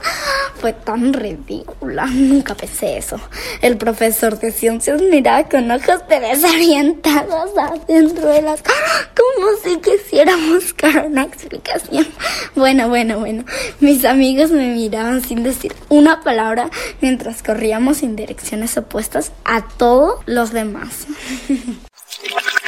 Fue 0.58 0.72
tan 0.72 1.12
ridícula, 1.12 2.06
nunca 2.06 2.54
pensé 2.54 2.96
eso. 2.96 3.20
El 3.60 3.76
profesor 3.76 4.38
de 4.38 4.50
ciencias 4.52 5.02
miraba 5.02 5.46
con 5.50 5.70
ojos 5.70 6.08
de 6.08 6.18
desorientados 6.18 7.50
adentro 7.58 8.26
de 8.26 8.40
las... 8.40 8.62
como 8.62 9.54
si 9.62 9.76
quisiera 9.80 10.34
buscar 10.50 11.04
una 11.04 11.24
explicación. 11.24 12.06
Bueno, 12.54 12.88
bueno, 12.88 13.18
bueno. 13.18 13.44
Mis 13.80 14.06
amigos 14.06 14.50
me 14.50 14.68
miraban 14.68 15.22
sin 15.22 15.42
decir 15.42 15.74
una 15.90 16.22
palabra 16.22 16.70
mientras 17.02 17.42
corríamos 17.42 18.02
en 18.02 18.16
direcciones 18.16 18.78
opuestas 18.78 19.30
a 19.44 19.60
todos 19.76 20.20
los 20.24 20.52
demás. 20.52 21.06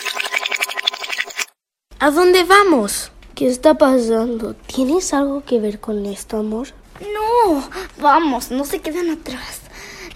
¿A 2.01 2.11
dónde 2.11 2.43
vamos? 2.45 3.13
¿Qué 3.35 3.47
está 3.47 3.75
pasando? 3.75 4.55
¿Tienes 4.55 5.15
algo 5.15 5.45
que 5.45 5.61
ver 5.61 5.79
con 5.79 6.05
esto, 6.07 6.39
amor? 6.39 6.69
No, 7.01 7.69
vamos, 7.99 8.51
no 8.51 8.65
se 8.65 8.81
quedan 8.81 9.11
atrás. 9.11 9.61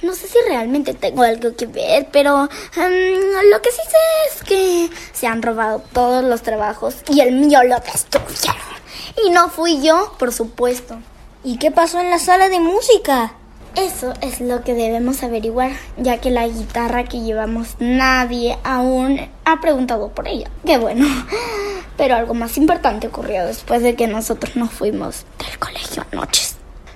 No 0.03 0.13
sé 0.13 0.29
si 0.29 0.39
realmente 0.49 0.95
tengo 0.95 1.23
algo 1.23 1.55
que 1.57 1.67
ver, 1.67 2.09
pero 2.13 2.49
em, 2.77 3.51
lo 3.51 3.63
que 3.63 3.71
sí 3.71 3.81
sé 3.89 4.37
es 4.37 4.45
que 4.45 4.91
se 5.13 5.27
han 5.29 5.41
robado 5.41 5.83
todos 5.93 6.25
los 6.25 6.43
trabajos 6.43 6.97
y 7.09 7.21
el 7.21 7.33
mío 7.33 7.63
lo 7.63 7.77
destruyeron. 7.77 8.79
Y 9.25 9.31
no 9.31 9.49
fui 9.49 9.81
yo, 9.81 10.15
por 10.19 10.33
supuesto. 10.33 10.99
¿Y 11.45 11.59
qué 11.59 11.71
pasó 11.71 12.01
en 12.01 12.11
la 12.11 12.19
sala 12.19 12.49
de 12.49 12.61
música? 12.61 13.35
Eso 13.79 14.13
es 14.23 14.41
lo 14.41 14.65
que 14.65 14.75
debemos 14.75 15.23
averiguar, 15.23 15.71
ya 15.97 16.19
que 16.19 16.31
la 16.31 16.49
guitarra 16.49 17.05
que 17.05 17.21
llevamos 17.21 17.77
nadie 17.79 18.59
aún 18.65 19.21
ha 19.45 19.61
preguntado 19.61 20.09
por 20.09 20.27
ella. 20.27 20.51
Qué 20.67 20.79
bueno. 20.79 21.07
Pero 21.97 22.17
algo 22.17 22.35
más 22.35 22.59
importante 22.59 23.07
ocurrió 23.07 23.47
después 23.47 23.83
de 23.85 23.95
que 23.95 24.09
nosotros 24.09 24.57
nos 24.57 24.73
fuimos 24.73 25.27
del 25.39 25.57
colegio 25.61 26.05
anoche. 26.11 26.43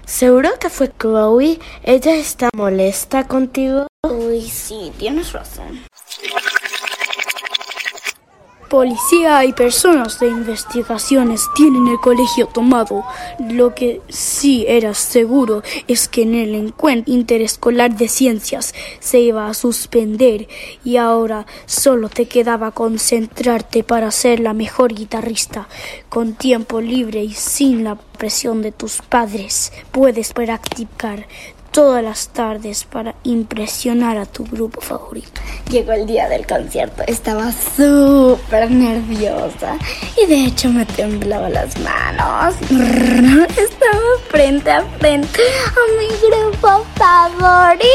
¿Seguro 0.04 0.50
que 0.58 0.70
fue 0.70 0.90
Chloe? 0.98 1.60
¿Ella 1.84 2.16
está 2.16 2.50
molesta 2.56 3.28
contigo? 3.28 3.86
Uy, 4.02 4.42
sí, 4.42 4.92
tienes 4.98 5.32
razón. 5.32 5.82
Policía 8.72 9.44
y 9.44 9.52
personas 9.52 10.18
de 10.18 10.28
investigaciones 10.28 11.46
tienen 11.54 11.88
el 11.88 12.00
colegio 12.00 12.46
tomado. 12.46 13.04
Lo 13.38 13.74
que 13.74 14.00
sí 14.08 14.64
era 14.66 14.94
seguro 14.94 15.62
es 15.88 16.08
que 16.08 16.22
en 16.22 16.34
el 16.34 16.54
encuentro 16.54 17.12
interescolar 17.12 17.94
de 17.94 18.08
ciencias 18.08 18.74
se 18.98 19.20
iba 19.20 19.46
a 19.46 19.52
suspender 19.52 20.48
y 20.84 20.96
ahora 20.96 21.44
solo 21.66 22.08
te 22.08 22.24
quedaba 22.24 22.70
concentrarte 22.70 23.84
para 23.84 24.10
ser 24.10 24.40
la 24.40 24.54
mejor 24.54 24.94
guitarrista. 24.94 25.68
Con 26.08 26.32
tiempo 26.32 26.80
libre 26.80 27.22
y 27.22 27.34
sin 27.34 27.84
la 27.84 27.96
presión 27.96 28.62
de 28.62 28.72
tus 28.72 29.02
padres 29.02 29.70
puedes 29.90 30.32
practicar 30.32 31.26
todas 31.72 32.04
las 32.04 32.28
tardes 32.28 32.84
para 32.84 33.14
impresionar 33.24 34.18
a 34.18 34.26
tu 34.26 34.44
grupo 34.44 34.80
favorito. 34.82 35.40
Llegó 35.70 35.92
el 35.92 36.06
día 36.06 36.28
del 36.28 36.46
concierto, 36.46 37.02
estaba 37.06 37.50
súper 37.50 38.70
nerviosa 38.70 39.78
y 40.22 40.26
de 40.26 40.44
hecho 40.44 40.68
me 40.68 40.84
temblaban 40.84 41.54
las 41.54 41.78
manos. 41.80 42.54
Estaba 43.50 44.00
frente 44.28 44.70
a 44.70 44.82
frente 44.98 45.40
a 45.66 45.98
mi 45.98 46.08
grupo 46.28 46.84
favorito. 46.96 47.88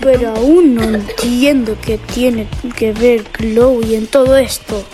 Pero 0.00 0.30
aún 0.36 0.74
no 0.74 0.82
entiendo 0.82 1.76
qué 1.80 1.98
tiene 1.98 2.46
que 2.76 2.92
ver 2.92 3.24
Chloe 3.32 3.96
en 3.96 4.06
todo 4.06 4.36
esto. 4.36 4.84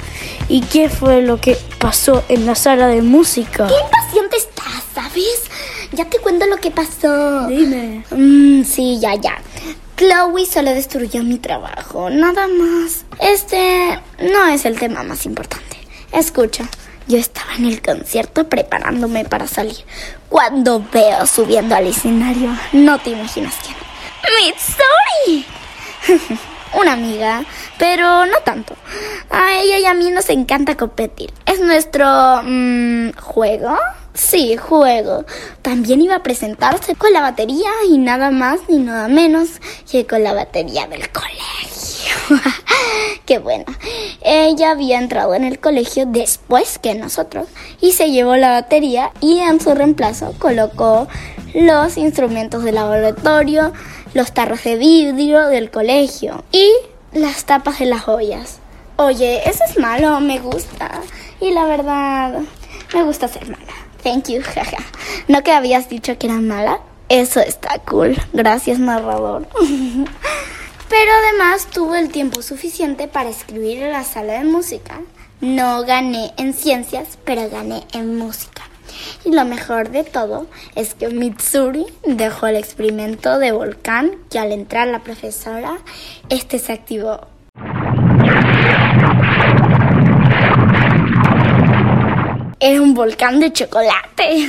¿Y 0.48 0.62
qué 0.62 0.88
fue 0.88 1.22
lo 1.22 1.40
que 1.40 1.56
pasó 1.78 2.24
en 2.28 2.46
la 2.46 2.54
sala 2.54 2.86
de 2.86 3.02
música? 3.02 3.66
¿Qué 3.66 3.74
impaciente 3.74 4.36
estás, 4.36 4.84
sabes? 4.94 5.49
Ya 6.00 6.06
te 6.06 6.18
cuento 6.18 6.46
lo 6.46 6.56
que 6.56 6.70
pasó. 6.70 7.46
Dime. 7.46 8.02
Mm, 8.10 8.64
sí, 8.64 8.98
ya, 9.00 9.16
ya. 9.16 9.36
Chloe 9.98 10.46
solo 10.46 10.70
destruyó 10.70 11.22
mi 11.22 11.36
trabajo, 11.36 12.08
nada 12.08 12.48
más. 12.48 13.04
Este 13.20 14.00
no 14.18 14.46
es 14.46 14.64
el 14.64 14.78
tema 14.78 15.02
más 15.02 15.26
importante. 15.26 15.76
Escucha, 16.10 16.64
yo 17.06 17.18
estaba 17.18 17.54
en 17.56 17.66
el 17.66 17.82
concierto 17.82 18.48
preparándome 18.48 19.26
para 19.26 19.46
salir 19.46 19.76
cuando 20.30 20.82
veo 20.90 21.26
subiendo 21.26 21.74
al 21.74 21.88
escenario, 21.88 22.48
no 22.72 22.98
te 22.98 23.10
imaginas 23.10 23.56
quién. 23.62 23.76
¡Mitsuri! 24.38 25.44
Una 26.80 26.94
amiga, 26.94 27.44
pero 27.78 28.24
no 28.24 28.38
tanto. 28.42 28.74
A 29.28 29.60
ella 29.60 29.80
y 29.80 29.84
a 29.84 29.92
mí 29.92 30.10
nos 30.10 30.30
encanta 30.30 30.78
competir. 30.78 31.30
Es 31.44 31.60
nuestro 31.60 32.06
mm, 32.42 33.10
juego. 33.18 33.76
Sí, 34.14 34.56
juego. 34.56 35.24
También 35.62 36.00
iba 36.00 36.16
a 36.16 36.22
presentarse 36.22 36.94
con 36.94 37.12
la 37.12 37.20
batería 37.20 37.70
y 37.88 37.98
nada 37.98 38.30
más 38.30 38.60
ni 38.68 38.78
nada 38.78 39.08
menos 39.08 39.48
que 39.90 40.06
con 40.06 40.22
la 40.24 40.32
batería 40.32 40.86
del 40.86 41.10
colegio. 41.10 42.14
Qué 43.26 43.38
bueno. 43.38 43.64
Ella 44.22 44.72
había 44.72 44.98
entrado 44.98 45.34
en 45.34 45.44
el 45.44 45.60
colegio 45.60 46.06
después 46.06 46.78
que 46.78 46.94
nosotros 46.94 47.46
y 47.80 47.92
se 47.92 48.10
llevó 48.10 48.36
la 48.36 48.50
batería 48.50 49.12
y 49.20 49.38
en 49.38 49.60
su 49.60 49.74
reemplazo 49.74 50.34
colocó 50.38 51.08
los 51.54 51.96
instrumentos 51.96 52.64
de 52.64 52.72
laboratorio, 52.72 53.72
los 54.14 54.32
tarros 54.32 54.64
de 54.64 54.76
vidrio 54.76 55.46
del 55.46 55.70
colegio 55.70 56.44
y 56.52 56.70
las 57.12 57.44
tapas 57.44 57.78
de 57.78 57.86
las 57.86 58.02
joyas. 58.02 58.58
Oye, 58.96 59.48
eso 59.48 59.64
es 59.68 59.78
malo, 59.78 60.20
me 60.20 60.38
gusta. 60.40 61.00
Y 61.40 61.52
la 61.52 61.64
verdad, 61.64 62.40
me 62.92 63.02
gusta 63.02 63.28
ser 63.28 63.48
mala. 63.48 63.89
Thank 64.02 64.28
you, 64.28 64.42
jaja. 64.42 64.78
¿No 65.28 65.42
que 65.42 65.52
habías 65.52 65.88
dicho 65.88 66.18
que 66.18 66.26
era 66.26 66.36
mala? 66.36 66.80
Eso 67.08 67.40
está 67.40 67.78
cool. 67.80 68.16
Gracias, 68.32 68.78
narrador. 68.78 69.46
Pero 70.88 71.12
además 71.22 71.66
tuve 71.66 72.00
el 72.00 72.10
tiempo 72.10 72.42
suficiente 72.42 73.08
para 73.08 73.30
escribir 73.30 73.82
en 73.82 73.92
la 73.92 74.04
sala 74.04 74.34
de 74.34 74.44
música. 74.44 75.00
No 75.40 75.84
gané 75.84 76.32
en 76.36 76.52
ciencias, 76.52 77.16
pero 77.24 77.48
gané 77.48 77.84
en 77.94 78.18
música. 78.18 78.62
Y 79.24 79.30
lo 79.30 79.44
mejor 79.44 79.90
de 79.90 80.04
todo 80.04 80.48
es 80.74 80.94
que 80.94 81.08
Mitsuri 81.08 81.86
dejó 82.04 82.48
el 82.48 82.56
experimento 82.56 83.38
de 83.38 83.52
volcán 83.52 84.16
que 84.30 84.38
al 84.38 84.52
entrar 84.52 84.88
la 84.88 85.02
profesora, 85.02 85.78
este 86.28 86.58
se 86.58 86.72
activó. 86.72 87.29
Era 92.62 92.82
un 92.82 92.92
volcán 92.92 93.40
de 93.40 93.50
chocolate. 93.54 94.46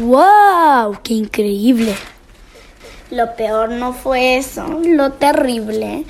¡Wow! 0.00 0.98
¡Qué 1.02 1.12
increíble! 1.12 1.94
Lo 3.10 3.36
peor 3.36 3.68
no 3.68 3.92
fue 3.92 4.38
eso, 4.38 4.66
lo 4.82 5.12
terrible 5.12 6.06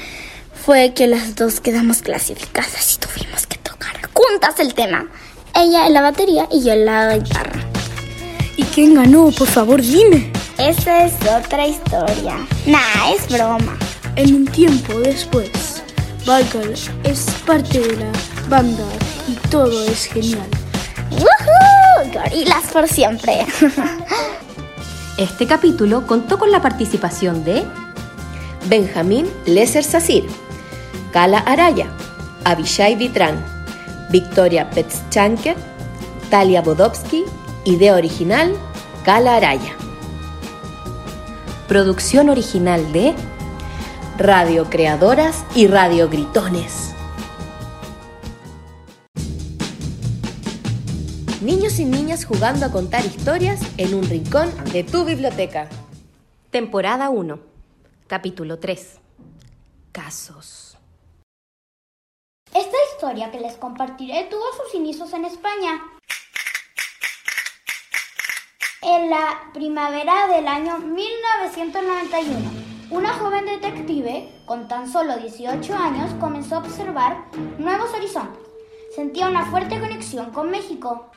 fue 0.55 0.95
que 0.95 1.09
las 1.09 1.35
dos 1.35 1.59
quedamos 1.59 2.03
clasificadas 2.03 2.95
y 2.95 2.99
tuvimos 2.99 3.45
que 3.49 3.59
tocar 3.59 3.97
juntas 4.15 4.61
el 4.61 4.75
tema. 4.75 5.07
Ella 5.53 5.89
en 5.89 5.95
la 5.95 6.03
batería 6.03 6.47
y 6.53 6.63
yo 6.63 6.73
en 6.73 6.87
la 6.87 7.19
guitarra. 7.19 7.61
¿Y 8.57 8.63
quién 8.63 8.95
ganó? 8.95 9.33
Por 9.33 9.49
favor, 9.49 9.83
dime. 9.83 10.31
Esa 10.59 11.07
es 11.07 11.15
otra 11.29 11.67
historia. 11.67 12.37
Nah, 12.67 13.13
es 13.13 13.29
broma. 13.29 13.77
En 14.15 14.33
un 14.33 14.47
tiempo 14.47 15.01
después, 15.01 15.83
Valkyrie 16.25 16.75
es 17.03 17.27
parte 17.45 17.81
de 17.81 17.97
la 17.97 18.13
banda 18.49 18.85
y 19.29 19.35
todo 19.49 19.85
es 19.87 20.05
genial. 20.05 20.49
¡Woohoo! 21.11 22.13
Gorilas 22.13 22.65
por 22.73 22.89
siempre. 22.89 23.47
Este 25.19 25.47
capítulo 25.47 26.07
contó 26.07 26.39
con 26.39 26.51
la 26.51 26.61
participación 26.61 27.43
de 27.43 27.65
Benjamín 28.69 29.27
Lesser 29.47 29.83
Sacir, 29.83 30.27
Kala 31.11 31.39
Araya, 31.39 31.87
Abishai 32.45 32.97
Vitran, 32.97 33.43
Victoria 34.11 34.69
Petschanker, 34.69 35.57
Talia 36.29 36.61
Bodowski, 36.61 37.25
idea 37.65 37.95
original 37.95 38.53
Kala 39.07 39.37
Araya. 39.37 39.75
Producción 41.67 42.29
original 42.29 42.93
de 42.93 43.15
Radio 44.19 44.69
Creadoras 44.69 45.45
y 45.55 45.67
Radio 45.67 46.09
Gritones. 46.11 46.96
Niños 51.77 51.95
y 51.95 51.99
niñas 51.99 52.25
jugando 52.25 52.65
a 52.65 52.73
contar 52.73 53.05
historias 53.05 53.61
en 53.77 53.93
un 53.93 54.03
rincón 54.09 54.51
de 54.73 54.83
tu 54.83 55.05
biblioteca. 55.05 55.69
Temporada 56.51 57.11
1, 57.11 57.39
capítulo 58.07 58.59
3. 58.59 58.99
Casos. 59.93 60.79
Esta 62.55 62.77
historia 62.93 63.31
que 63.31 63.41
les 63.41 63.57
compartiré 63.57 64.27
tuvo 64.31 64.45
sus 64.57 64.75
inicios 64.75 65.13
en 65.13 65.27
España. 65.27 65.83
En 68.81 69.11
la 69.11 69.51
primavera 69.53 70.29
del 70.29 70.49
año 70.49 70.79
1991, 70.79 72.39
una 72.89 73.13
joven 73.15 73.45
detective 73.45 74.33
con 74.47 74.67
tan 74.67 74.91
solo 74.91 75.19
18 75.19 75.75
años 75.75 76.15
comenzó 76.21 76.55
a 76.55 76.59
observar 76.61 77.27
nuevos 77.59 77.93
horizontes. 77.93 78.41
Sentía 78.95 79.29
una 79.29 79.45
fuerte 79.51 79.79
conexión 79.79 80.31
con 80.31 80.51
México. 80.51 81.11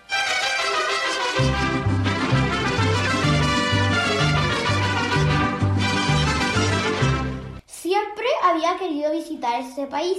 Siempre 7.67 8.27
había 8.43 8.77
querido 8.77 9.11
visitar 9.11 9.59
ese 9.61 9.87
país 9.87 10.17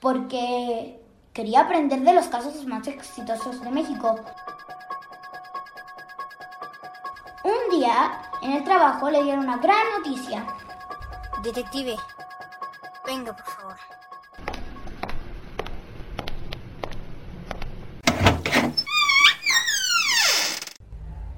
porque 0.00 1.00
quería 1.32 1.60
aprender 1.60 2.00
de 2.00 2.14
los 2.14 2.26
casos 2.26 2.64
más 2.66 2.86
exitosos 2.86 3.60
de 3.62 3.70
México. 3.70 4.18
Un 7.44 7.78
día, 7.78 8.22
en 8.42 8.52
el 8.52 8.64
trabajo, 8.64 9.10
le 9.10 9.22
dieron 9.22 9.44
una 9.44 9.58
gran 9.58 9.84
noticia. 9.98 10.46
Detective, 11.42 11.96
venga 13.06 13.32
por 13.32 13.44
favor. 13.46 13.89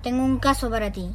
Tengo 0.02 0.24
un 0.24 0.38
caso 0.38 0.68
para 0.70 0.90
ti. 0.92 1.10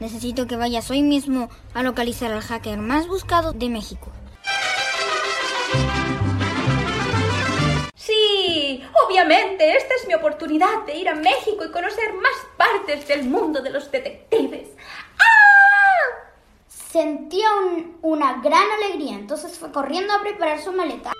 Necesito 0.00 0.46
que 0.46 0.56
vayas 0.56 0.90
hoy 0.90 1.02
mismo 1.02 1.48
a 1.74 1.82
localizar 1.82 2.30
al 2.32 2.42
hacker 2.42 2.78
más 2.78 3.06
buscado 3.08 3.52
de 3.52 3.68
México. 3.70 4.12
Sí, 7.94 8.82
obviamente, 9.06 9.76
esta 9.76 9.94
es 9.94 10.06
mi 10.06 10.14
oportunidad 10.14 10.84
de 10.86 10.96
ir 10.96 11.08
a 11.08 11.14
México 11.14 11.64
y 11.64 11.70
conocer 11.72 12.12
más 12.14 12.32
partes 12.56 13.08
del 13.08 13.24
mundo 13.24 13.62
de 13.62 13.70
los 13.70 13.90
detectives. 13.90 14.68
¡Ah! 15.18 16.28
Sentía 16.68 17.46
un- 17.64 17.98
una 18.02 18.34
gran 18.42 18.64
alegría, 18.82 19.14
entonces 19.14 19.58
fue 19.58 19.72
corriendo 19.72 20.12
a 20.14 20.20
preparar 20.20 20.60
su 20.62 20.72
maleta. 20.72 21.12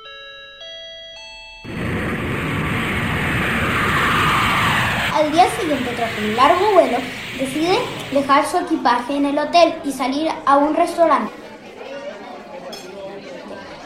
Al 5.16 5.33
día 5.33 5.48
siguiente, 5.59 5.92
tras 5.96 6.11
un 6.18 6.37
largo 6.37 6.72
vuelo, 6.74 6.98
decide 7.38 7.79
dejar 8.12 8.44
su 8.44 8.59
equipaje 8.59 9.16
en 9.16 9.24
el 9.24 9.38
hotel 9.38 9.74
y 9.83 9.90
salir 9.90 10.31
a 10.44 10.59
un 10.59 10.74
restaurante 10.74 11.33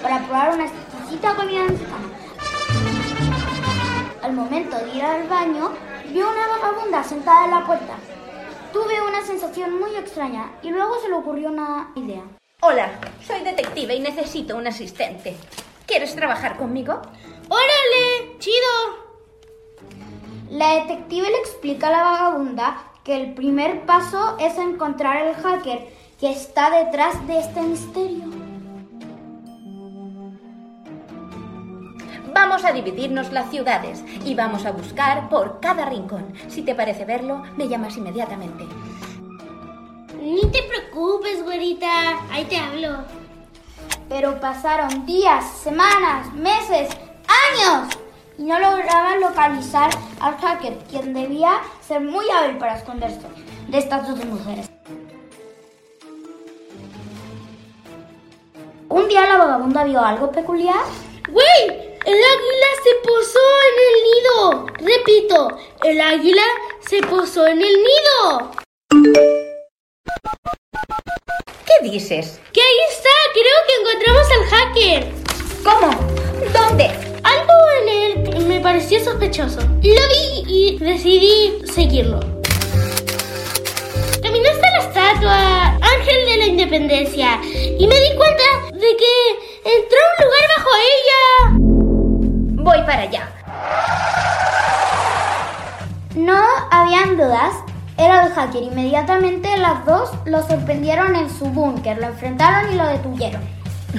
para 0.02 0.18
probar 0.24 0.54
una 0.54 0.64
exquisita 0.64 1.36
comida 1.36 1.62
mexicana. 1.66 2.08
Al 4.24 4.32
momento 4.32 4.76
de 4.76 4.90
ir 4.92 5.04
al 5.04 5.28
baño, 5.28 5.72
vio 6.08 6.28
una 6.28 6.48
vagabunda 6.48 7.04
sentada 7.04 7.44
en 7.44 7.50
la 7.52 7.64
puerta. 7.64 7.94
Tuve 8.72 9.00
una 9.00 9.24
sensación 9.24 9.78
muy 9.78 9.94
extraña 9.94 10.50
y 10.64 10.70
luego 10.70 11.00
se 11.00 11.10
le 11.10 11.14
ocurrió 11.14 11.50
una 11.50 11.92
idea. 11.94 12.24
Hola, 12.60 12.90
soy 13.24 13.42
detective 13.42 13.94
y 13.94 14.00
necesito 14.00 14.56
un 14.56 14.66
asistente. 14.66 15.36
¿Quieres 15.86 16.12
trabajar 16.16 16.56
conmigo? 16.56 17.00
¡Órale! 17.48 18.36
¡Chido! 18.40 19.09
La 20.50 20.74
detective 20.74 21.30
le 21.30 21.38
explica 21.38 21.86
a 21.86 21.90
la 21.92 22.02
vagabunda 22.02 22.82
que 23.04 23.14
el 23.14 23.34
primer 23.34 23.86
paso 23.86 24.36
es 24.40 24.58
encontrar 24.58 25.16
al 25.16 25.34
hacker 25.36 25.88
que 26.18 26.32
está 26.32 26.70
detrás 26.70 27.24
de 27.28 27.38
este 27.38 27.62
misterio. 27.62 28.24
Vamos 32.34 32.64
a 32.64 32.72
dividirnos 32.72 33.30
las 33.30 33.48
ciudades 33.50 34.02
y 34.24 34.34
vamos 34.34 34.66
a 34.66 34.72
buscar 34.72 35.28
por 35.28 35.60
cada 35.60 35.88
rincón. 35.88 36.32
Si 36.48 36.62
te 36.62 36.74
parece 36.74 37.04
verlo, 37.04 37.44
me 37.56 37.68
llamas 37.68 37.96
inmediatamente. 37.96 38.66
Ni 40.20 40.42
te 40.50 40.62
preocupes, 40.64 41.44
güerita. 41.44 42.18
Ahí 42.32 42.44
te 42.46 42.56
hablo. 42.56 43.04
Pero 44.08 44.40
pasaron 44.40 45.06
días, 45.06 45.44
semanas, 45.62 46.32
meses, 46.34 46.88
años 47.54 47.99
y 48.40 48.44
no 48.44 48.58
lograban 48.58 49.20
localizar 49.20 49.90
al 50.18 50.34
hacker, 50.38 50.78
quien 50.88 51.12
debía 51.12 51.60
ser 51.86 52.00
muy 52.00 52.24
hábil 52.30 52.56
para 52.56 52.78
esconderse 52.78 53.20
de 53.68 53.78
estas 53.78 54.08
dos 54.08 54.24
mujeres. 54.24 54.70
Un 58.88 59.08
día 59.08 59.26
la 59.26 59.36
vagabunda 59.36 59.84
vio 59.84 60.02
algo 60.02 60.32
peculiar. 60.32 60.82
¡Güey! 61.28 61.90
El 62.06 62.14
águila 62.14 62.66
se 62.82 62.94
posó 63.06 63.38
en 63.68 63.76
el 63.86 63.96
nido. 64.08 64.66
Repito, 64.78 65.58
el 65.84 66.00
águila 66.00 66.42
se 66.88 67.02
posó 67.02 67.46
en 67.46 67.60
el 67.60 67.76
nido. 67.76 68.50
¿Qué 71.66 71.90
dices? 71.90 72.40
¡Que 72.54 72.62
ahí 72.62 72.78
está! 72.88 73.10
Creo 73.34 73.58
que 73.66 73.74
encontramos 73.82 74.26
al 74.32 74.44
hacker. 74.48 75.12
¿Cómo? 75.62 75.90
¿Dónde? 76.54 77.09
Algo 77.22 77.52
en 77.80 77.88
él 77.88 78.30
que 78.30 78.38
me 78.40 78.60
pareció 78.60 79.02
sospechoso. 79.02 79.60
Lo 79.60 79.80
vi 79.82 80.44
y 80.46 80.78
decidí 80.78 81.62
seguirlo. 81.72 82.20
Caminé 84.22 84.48
hasta 84.48 84.70
la 84.70 84.78
estatua 84.78 85.66
Ángel 85.76 86.26
de 86.26 86.36
la 86.38 86.46
Independencia 86.46 87.40
y 87.44 87.86
me 87.86 87.94
di 87.94 88.16
cuenta 88.16 88.44
de 88.72 88.96
que 88.96 89.14
entró 89.64 89.98
a 89.98 90.10
un 90.12 90.24
lugar 90.24 90.44
bajo 90.56 90.70
ella. 90.96 91.22
Voy 92.62 92.78
para 92.86 93.02
allá. 93.02 93.28
No 96.14 96.42
habían 96.70 97.16
dudas, 97.16 97.54
era 97.96 98.26
el 98.26 98.32
hacker. 98.32 98.62
Inmediatamente 98.62 99.56
las 99.58 99.84
dos 99.86 100.10
lo 100.24 100.42
sorprendieron 100.46 101.16
en 101.16 101.30
su 101.30 101.46
búnker, 101.46 101.98
lo 101.98 102.06
enfrentaron 102.06 102.72
y 102.72 102.76
lo 102.76 102.86
detuvieron. 102.86 103.42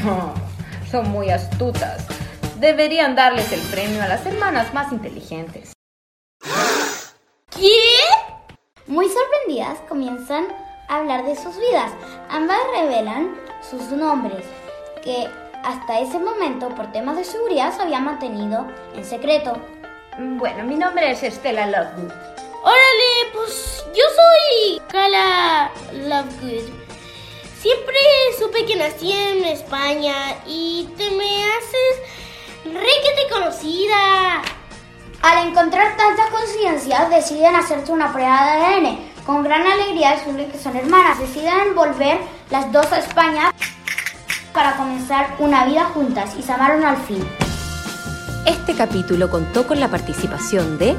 Oh, 0.06 0.34
son 0.92 1.10
muy 1.12 1.30
astutas. 1.30 2.11
Deberían 2.62 3.16
darles 3.16 3.52
el 3.52 3.60
premio 3.72 4.04
a 4.04 4.08
las 4.08 4.24
hermanas 4.24 4.72
más 4.72 4.92
inteligentes. 4.92 5.74
¿Qué? 7.50 7.74
Muy 8.86 9.10
sorprendidas 9.10 9.80
comienzan 9.90 10.46
a 10.88 10.98
hablar 10.98 11.26
de 11.26 11.36
sus 11.36 11.58
vidas. 11.58 11.92
Ambas 12.30 12.60
revelan 12.78 13.36
sus 13.68 13.82
nombres, 13.90 14.46
que 15.04 15.28
hasta 15.64 16.02
ese 16.02 16.20
momento 16.20 16.70
por 16.70 16.92
temas 16.92 17.18
de 17.18 17.24
seguridad 17.24 17.76
se 17.76 17.82
habían 17.82 18.06
mantenido 18.06 18.68
en 18.96 19.06
secreto. 19.06 19.60
Bueno, 20.20 20.64
mi 20.64 20.76
nombre 20.76 21.10
es 21.10 21.22
Stella 21.34 21.66
Lovegood. 21.66 22.12
Órale, 22.62 23.32
pues 23.34 23.84
yo 23.88 24.04
soy 24.16 24.82
Kala 24.88 25.72
Lovegood. 25.94 26.70
Siempre 27.60 27.98
supe 28.38 28.68
que 28.68 28.76
nací 28.76 29.14
en 29.14 29.46
España 29.46 30.36
y 30.46 30.88
te 30.96 31.10
me 31.10 31.44
haces 31.44 32.22
requete 32.64 33.30
conocida. 33.32 34.42
Al 35.22 35.48
encontrar 35.48 35.96
tantas 35.98 36.30
coincidencias, 36.30 37.10
deciden 37.10 37.56
hacerse 37.56 37.92
una 37.92 38.12
prueba 38.12 38.44
de 38.44 38.52
ADN. 38.52 39.00
Con 39.26 39.44
gran 39.44 39.62
alegría 39.66 40.12
descubren 40.12 40.52
que 40.52 40.58
son 40.58 40.76
hermanas. 40.76 41.20
Deciden 41.20 41.76
volver 41.76 42.20
las 42.50 42.72
dos 42.72 42.92
a 42.92 43.00
España 43.00 43.54
para 44.54 44.76
comenzar 44.78 45.36
una 45.40 45.66
vida 45.66 45.86
juntas 45.86 46.32
y 46.38 46.42
se 46.42 46.52
amaron 46.52 46.84
al 46.84 46.98
fin. 46.98 47.24
Este 48.46 48.74
capítulo 48.76 49.30
contó 49.30 49.68
con 49.68 49.80
la 49.80 49.88
participación 49.88 50.80
de 50.80 50.96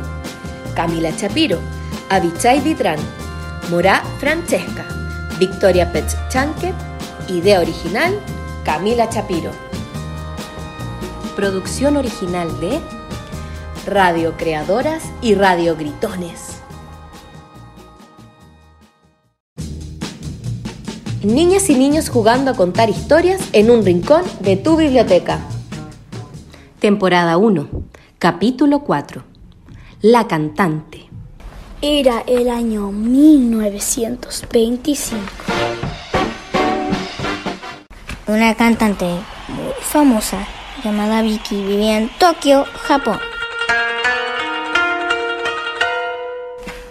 Camila 0.77 1.15
Chapiro, 1.17 1.59
Avichai 2.09 2.61
Ditran, 2.61 2.99
Morá 3.71 4.03
Francesca, 4.21 4.87
Victoria 5.39 5.91
Petchanke, 5.93 6.73
idea 7.29 7.61
original 7.61 8.19
Camila 8.65 9.09
Chapiro. 9.09 9.51
Producción 11.37 11.97
original 11.97 12.61
de 12.61 12.81
Radio 13.87 14.35
Creadoras 14.37 15.03
y 15.23 15.35
Radio 15.35 15.77
Gritones. 15.77 16.59
Niñas 21.23 21.71
y 21.71 21.75
niños 21.75 22.11
jugando 22.11 22.51
a 22.51 22.55
contar 22.55 22.91
historias 22.91 23.41
en 23.55 23.71
un 23.71 23.83
rincón 23.83 24.25
de 24.41 24.59
tu 24.59 24.77
biblioteca. 24.77 25.39
Temporada 26.81 27.39
1, 27.39 27.67
capítulo 28.19 28.81
4. 28.81 29.25
La 30.03 30.29
cantante. 30.29 31.09
Era 31.81 32.23
el 32.27 32.51
año 32.51 32.93
1925. 32.93 35.23
Una 38.27 38.55
cantante 38.55 39.07
muy 39.49 39.73
famosa 39.81 40.47
llamada 40.85 41.23
Vicky 41.23 41.57
vivía 41.57 41.99
en 41.99 42.09
Tokio, 42.19 42.65
Japón. 42.65 43.19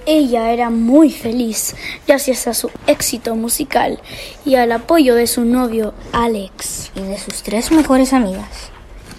Ella 0.06 0.52
era 0.52 0.70
muy 0.70 1.12
feliz 1.12 1.76
gracias 2.08 2.48
a 2.48 2.54
su 2.54 2.72
éxito 2.88 3.36
musical 3.36 4.02
y 4.46 4.56
al 4.56 4.72
apoyo 4.72 5.16
de 5.16 5.28
su 5.28 5.46
novio 5.46 5.94
Alex. 6.12 6.92
Y 6.96 7.02
de 7.02 7.18
sus 7.18 7.44
tres 7.44 7.72
mejores 7.72 8.14
amigas, 8.14 8.72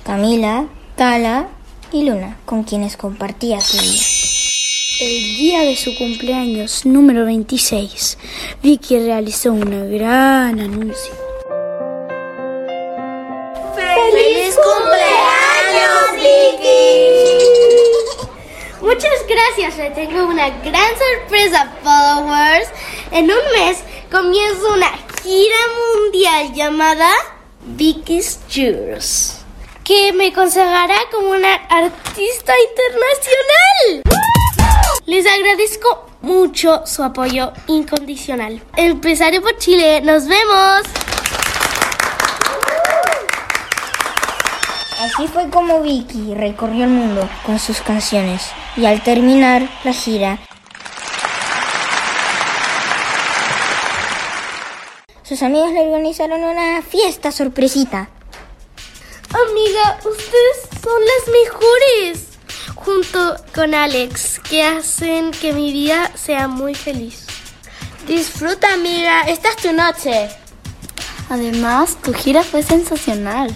Camila, 0.04 0.66
Tala 0.96 1.48
y 1.92 2.04
Luna, 2.04 2.36
con 2.44 2.64
quienes 2.64 2.96
compartía 2.96 3.60
su 3.60 3.78
vida. 3.78 4.02
El 5.00 5.36
día 5.36 5.60
de 5.62 5.76
su 5.76 5.96
cumpleaños 5.96 6.84
número 6.84 7.24
26, 7.24 8.18
Vicky 8.62 8.98
realizó 8.98 9.52
un 9.52 9.90
gran 9.90 10.60
anuncio. 10.60 11.21
Muchas 18.82 19.24
gracias, 19.28 19.76
le 19.76 19.90
tengo 19.90 20.26
una 20.26 20.50
gran 20.50 20.90
sorpresa, 20.98 21.72
followers. 21.84 22.68
En 23.12 23.26
un 23.26 23.38
mes 23.54 23.78
comienzo 24.10 24.74
una 24.74 24.90
gira 25.22 25.56
mundial 25.94 26.52
llamada 26.52 27.08
Vicky's 27.60 28.40
Tours, 28.52 29.38
que 29.84 30.12
me 30.12 30.32
consagrará 30.32 30.96
como 31.12 31.30
una 31.30 31.54
artista 31.54 32.54
internacional. 32.70 34.02
Les 35.06 35.26
agradezco 35.28 36.06
mucho 36.20 36.82
su 36.84 37.04
apoyo 37.04 37.52
incondicional. 37.68 38.60
Empresario 38.76 39.42
por 39.42 39.56
Chile, 39.58 40.00
nos 40.00 40.26
vemos. 40.26 41.11
Así 45.14 45.28
fue 45.28 45.50
como 45.50 45.82
Vicky 45.82 46.34
recorrió 46.34 46.84
el 46.84 46.90
mundo 46.90 47.28
con 47.44 47.58
sus 47.58 47.82
canciones 47.82 48.50
y 48.76 48.86
al 48.86 49.02
terminar 49.02 49.68
la 49.84 49.92
gira, 49.92 50.38
sus 55.22 55.42
amigos 55.42 55.70
le 55.72 55.80
organizaron 55.80 56.42
una 56.42 56.80
fiesta 56.80 57.30
sorpresita. 57.30 58.08
Amiga, 59.28 59.98
ustedes 59.98 60.68
son 60.82 61.00
las 61.02 61.28
mejores. 61.28 62.28
Junto 62.74 63.36
con 63.54 63.74
Alex, 63.74 64.40
que 64.40 64.64
hacen 64.64 65.30
que 65.30 65.52
mi 65.52 65.72
vida 65.72 66.10
sea 66.14 66.48
muy 66.48 66.74
feliz. 66.74 67.26
Disfruta, 68.06 68.72
amiga. 68.72 69.22
Esta 69.22 69.50
es 69.50 69.56
tu 69.56 69.72
noche. 69.72 70.30
Además, 71.28 71.96
tu 72.02 72.12
gira 72.12 72.42
fue 72.42 72.62
sensacional. 72.62 73.54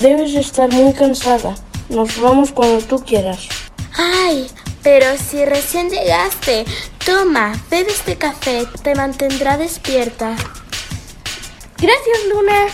Debes 0.00 0.34
estar 0.34 0.72
muy 0.72 0.92
cansada. 0.92 1.54
Nos 1.88 2.20
vamos 2.20 2.52
cuando 2.52 2.78
tú 2.84 3.02
quieras. 3.04 3.48
Ay, 3.94 4.48
pero 4.82 5.06
si 5.16 5.44
recién 5.44 5.90
llegaste, 5.90 6.64
toma, 7.04 7.52
bebe 7.70 7.90
este 7.90 8.16
café, 8.16 8.66
te 8.82 8.94
mantendrá 8.94 9.56
despierta. 9.56 10.36
Gracias, 11.78 12.18
Luna. 12.32 12.66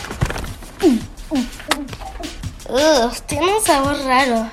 Ugh, 2.68 3.12
tiene 3.26 3.56
un 3.56 3.64
sabor 3.64 3.96
raro. 4.04 4.50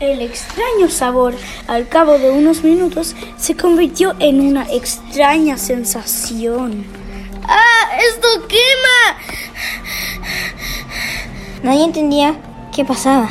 El 0.00 0.20
extraño 0.20 0.90
sabor, 0.90 1.34
al 1.68 1.88
cabo 1.88 2.18
de 2.18 2.30
unos 2.30 2.62
minutos, 2.62 3.14
se 3.38 3.56
convirtió 3.56 4.14
en 4.18 4.40
una 4.40 4.70
extraña 4.70 5.56
sensación. 5.56 6.86
¡Ah! 7.48 7.98
¡Esto 8.10 8.28
quema! 8.46 9.18
Nadie 11.62 11.84
entendía 11.84 12.34
qué 12.74 12.84
pasaba. 12.84 13.28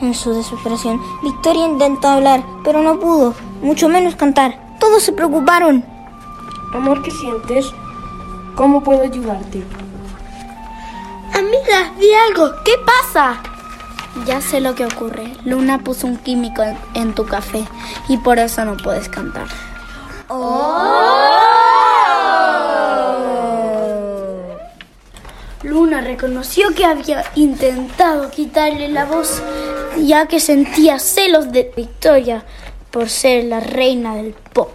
En 0.00 0.14
su 0.14 0.32
desesperación, 0.34 1.00
Victoria 1.22 1.66
intentó 1.66 2.08
hablar, 2.08 2.42
pero 2.64 2.82
no 2.82 2.98
pudo, 2.98 3.34
mucho 3.62 3.88
menos 3.88 4.16
cantar. 4.16 4.58
Todos 4.80 5.02
se 5.02 5.12
preocuparon. 5.12 5.84
Amor, 6.74 7.02
¿qué 7.02 7.10
sientes? 7.10 7.72
¿Cómo 8.56 8.82
puedo 8.82 9.02
ayudarte? 9.02 9.62
Amiga, 11.32 11.92
di 11.98 12.12
algo. 12.28 12.50
¿Qué 12.64 12.72
pasa? 12.84 13.40
Ya 14.26 14.40
sé 14.40 14.60
lo 14.60 14.74
que 14.74 14.86
ocurre. 14.86 15.32
Luna 15.44 15.78
puso 15.78 16.06
un 16.06 16.16
químico 16.16 16.62
en, 16.62 16.76
en 16.94 17.14
tu 17.14 17.24
café 17.24 17.64
y 18.08 18.16
por 18.18 18.38
eso 18.38 18.64
no 18.64 18.76
puedes 18.76 19.08
cantar. 19.08 19.46
Luna 25.92 26.08
reconoció 26.08 26.74
que 26.74 26.86
había 26.86 27.22
intentado 27.34 28.30
quitarle 28.30 28.88
la 28.88 29.04
voz 29.04 29.42
ya 29.98 30.26
que 30.26 30.40
sentía 30.40 30.98
celos 30.98 31.52
de 31.52 31.70
Victoria 31.76 32.46
por 32.90 33.10
ser 33.10 33.44
la 33.44 33.60
reina 33.60 34.16
del 34.16 34.32
pop. 34.32 34.70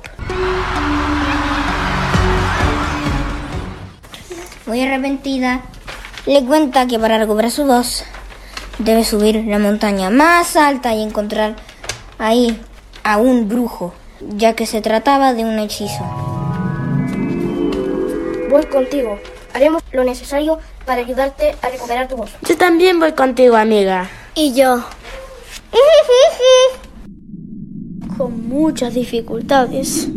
Muy 4.68 4.80
arrepentida, 4.82 5.62
le 6.28 6.46
cuenta 6.46 6.86
que 6.86 7.00
para 7.00 7.18
recuperar 7.18 7.50
su 7.50 7.66
voz 7.66 8.04
debe 8.78 9.04
subir 9.04 9.44
la 9.48 9.58
montaña 9.58 10.12
más 10.12 10.56
alta 10.56 10.94
y 10.94 11.02
encontrar 11.02 11.56
ahí 12.20 12.62
a 13.04 13.18
un 13.18 13.50
brujo, 13.50 13.92
ya 14.22 14.54
que 14.54 14.68
se 14.68 14.82
trataba 14.82 15.34
de 15.34 15.46
un 15.46 15.58
hechizo. 15.58 16.04
Voy 18.52 18.66
contigo. 18.68 19.18
Haremos 19.58 19.82
lo 19.92 20.04
necesario 20.04 20.60
para 20.86 21.02
ayudarte 21.02 21.56
a 21.64 21.70
recuperar 21.70 22.08
tu 22.08 22.16
voz. 22.16 22.30
Yo 22.48 22.56
también 22.58 23.00
voy 23.00 23.14
contigo, 23.14 23.56
amiga. 23.56 24.08
Y 24.36 24.54
yo, 24.54 24.86
con 28.20 28.48
muchas 28.48 28.94
dificultades, 28.94 30.08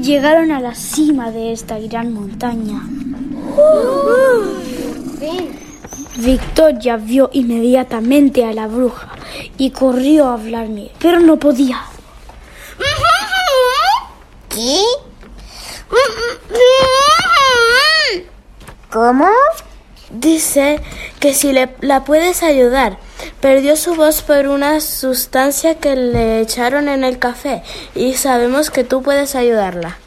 llegaron 0.00 0.52
a 0.52 0.60
la 0.60 0.76
cima 0.76 1.32
de 1.32 1.50
esta 1.50 1.80
gran 1.80 2.12
montaña. 2.12 2.84
Victoria 6.18 6.96
vio 6.98 7.30
inmediatamente 7.32 8.44
a 8.44 8.52
la 8.52 8.68
bruja 8.68 9.16
y 9.58 9.70
corrió 9.70 10.28
a 10.28 10.34
hablarme, 10.34 10.90
pero 10.98 11.20
no 11.20 11.38
podía. 11.38 11.82
¿Qué? 14.48 14.82
¿Cómo? 18.90 19.28
Dice 20.10 20.80
que 21.20 21.34
si 21.34 21.52
le, 21.52 21.74
la 21.80 22.04
puedes 22.04 22.42
ayudar. 22.42 22.98
Perdió 23.40 23.76
su 23.76 23.94
voz 23.94 24.22
por 24.22 24.48
una 24.48 24.80
sustancia 24.80 25.76
que 25.76 25.94
le 25.94 26.40
echaron 26.40 26.88
en 26.88 27.04
el 27.04 27.18
café 27.18 27.62
y 27.94 28.14
sabemos 28.14 28.70
que 28.70 28.82
tú 28.82 29.02
puedes 29.02 29.34
ayudarla. 29.34 29.98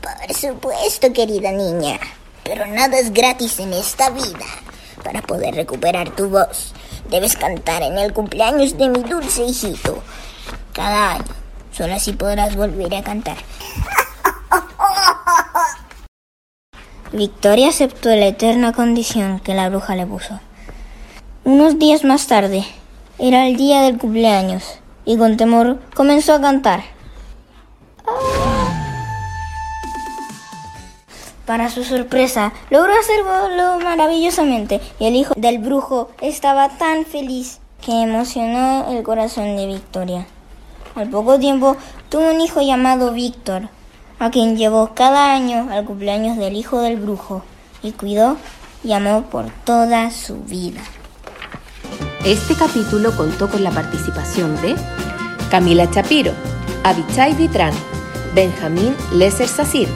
Por 0.00 0.36
supuesto, 0.36 1.12
querida 1.12 1.50
niña. 1.52 1.98
Pero 2.44 2.66
nada 2.66 2.98
es 2.98 3.12
gratis 3.12 3.58
en 3.58 3.72
esta 3.72 4.10
vida. 4.10 4.46
Para 5.02 5.22
poder 5.22 5.54
recuperar 5.54 6.10
tu 6.14 6.28
voz, 6.28 6.72
debes 7.10 7.36
cantar 7.36 7.82
en 7.82 7.98
el 7.98 8.12
cumpleaños 8.12 8.76
de 8.78 8.88
mi 8.88 9.02
dulce 9.02 9.44
hijito. 9.44 10.02
Cada 10.72 11.12
año. 11.12 11.24
Solo 11.72 11.94
así 11.94 12.12
podrás 12.12 12.56
volver 12.56 12.94
a 12.94 13.02
cantar. 13.02 13.36
Victoria 17.12 17.68
aceptó 17.68 18.10
la 18.10 18.26
eterna 18.26 18.72
condición 18.72 19.40
que 19.40 19.54
la 19.54 19.68
bruja 19.68 19.96
le 19.96 20.06
puso. 20.06 20.40
Unos 21.44 21.78
días 21.78 22.04
más 22.04 22.26
tarde, 22.26 22.66
era 23.18 23.46
el 23.46 23.56
día 23.56 23.80
del 23.82 23.96
cumpleaños, 23.96 24.78
y 25.04 25.16
con 25.16 25.36
temor 25.36 25.78
comenzó 25.94 26.34
a 26.34 26.40
cantar. 26.40 26.82
Para 31.48 31.70
su 31.70 31.82
sorpresa, 31.82 32.52
logró 32.68 32.92
hacerlo 32.92 33.80
maravillosamente 33.82 34.82
y 35.00 35.06
el 35.06 35.16
hijo 35.16 35.32
del 35.34 35.56
brujo 35.56 36.10
estaba 36.20 36.68
tan 36.68 37.06
feliz 37.06 37.60
que 37.80 38.02
emocionó 38.02 38.90
el 38.90 39.02
corazón 39.02 39.56
de 39.56 39.66
Victoria. 39.66 40.26
Al 40.94 41.08
poco 41.08 41.38
tiempo 41.38 41.78
tuvo 42.10 42.32
un 42.32 42.42
hijo 42.42 42.60
llamado 42.60 43.14
Víctor, 43.14 43.70
a 44.18 44.30
quien 44.30 44.58
llevó 44.58 44.90
cada 44.94 45.32
año 45.32 45.68
al 45.70 45.86
cumpleaños 45.86 46.36
del 46.36 46.54
hijo 46.54 46.82
del 46.82 46.98
brujo 46.98 47.42
y 47.82 47.92
cuidó 47.92 48.36
y 48.84 48.92
amó 48.92 49.22
por 49.22 49.46
toda 49.64 50.10
su 50.10 50.36
vida. 50.42 50.82
Este 52.26 52.56
capítulo 52.56 53.16
contó 53.16 53.48
con 53.48 53.64
la 53.64 53.70
participación 53.70 54.54
de 54.60 54.76
Camila 55.50 55.90
Chapiro, 55.90 56.32
Abichai 56.84 57.32
Vitrán, 57.32 57.72
Benjamín 58.34 58.94
Lesser 59.14 59.48
Sacir, 59.48 59.88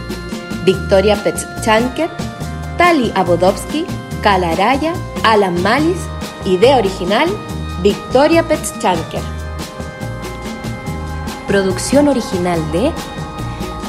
Victoria 0.64 1.16
Petchanket, 1.16 2.11
Tali 2.79 3.11
Abodovsky, 3.16 3.85
Kalaraya, 4.22 4.94
Alan 5.25 5.61
Malis, 5.61 5.98
idea 6.44 6.77
original 6.77 7.29
Victoria 7.83 8.44
Petchanker. 8.44 9.22
Producción 11.48 12.07
original 12.07 12.61
de 12.70 12.92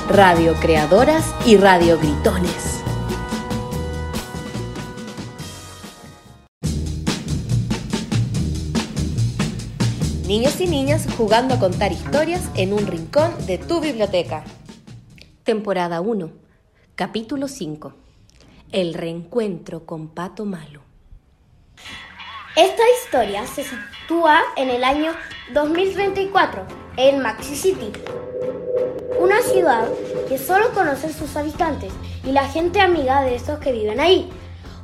Radio 0.10 0.56
Creadoras 0.56 1.24
y 1.46 1.58
Radio 1.58 2.00
Gritones. 2.00 2.82
Niños 10.28 10.60
y 10.60 10.66
niñas 10.66 11.06
jugando 11.16 11.54
a 11.54 11.60
contar 11.60 11.92
historias 11.92 12.42
en 12.56 12.74
un 12.74 12.88
rincón 12.88 13.32
de 13.46 13.60
tu 13.60 13.80
biblioteca. 13.80 14.44
Temporada 15.44 16.02
1 16.02 16.43
capítulo 16.96 17.48
5. 17.48 17.92
El 18.72 18.94
reencuentro 18.94 19.84
con 19.84 20.10
Pato 20.10 20.46
Malo. 20.46 20.82
Esta 22.56 22.84
historia 23.02 23.48
se 23.48 23.64
sitúa 23.64 24.40
en 24.58 24.70
el 24.70 24.84
año 24.84 25.12
2034, 25.54 26.68
en 26.98 27.20
Maxi 27.20 27.56
City, 27.56 27.92
una 29.20 29.42
ciudad 29.42 29.88
que 30.30 30.38
solo 30.38 30.72
conoce 30.74 31.12
sus 31.12 31.36
habitantes 31.36 31.92
y 32.24 32.32
la 32.32 32.48
gente 32.48 32.80
amiga 32.80 33.24
de 33.24 33.36
esos 33.36 33.58
que 33.58 33.72
viven 33.72 34.00
ahí, 34.00 34.30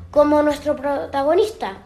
como 0.10 0.42
nuestro 0.42 0.76
protagonista, 0.76 1.78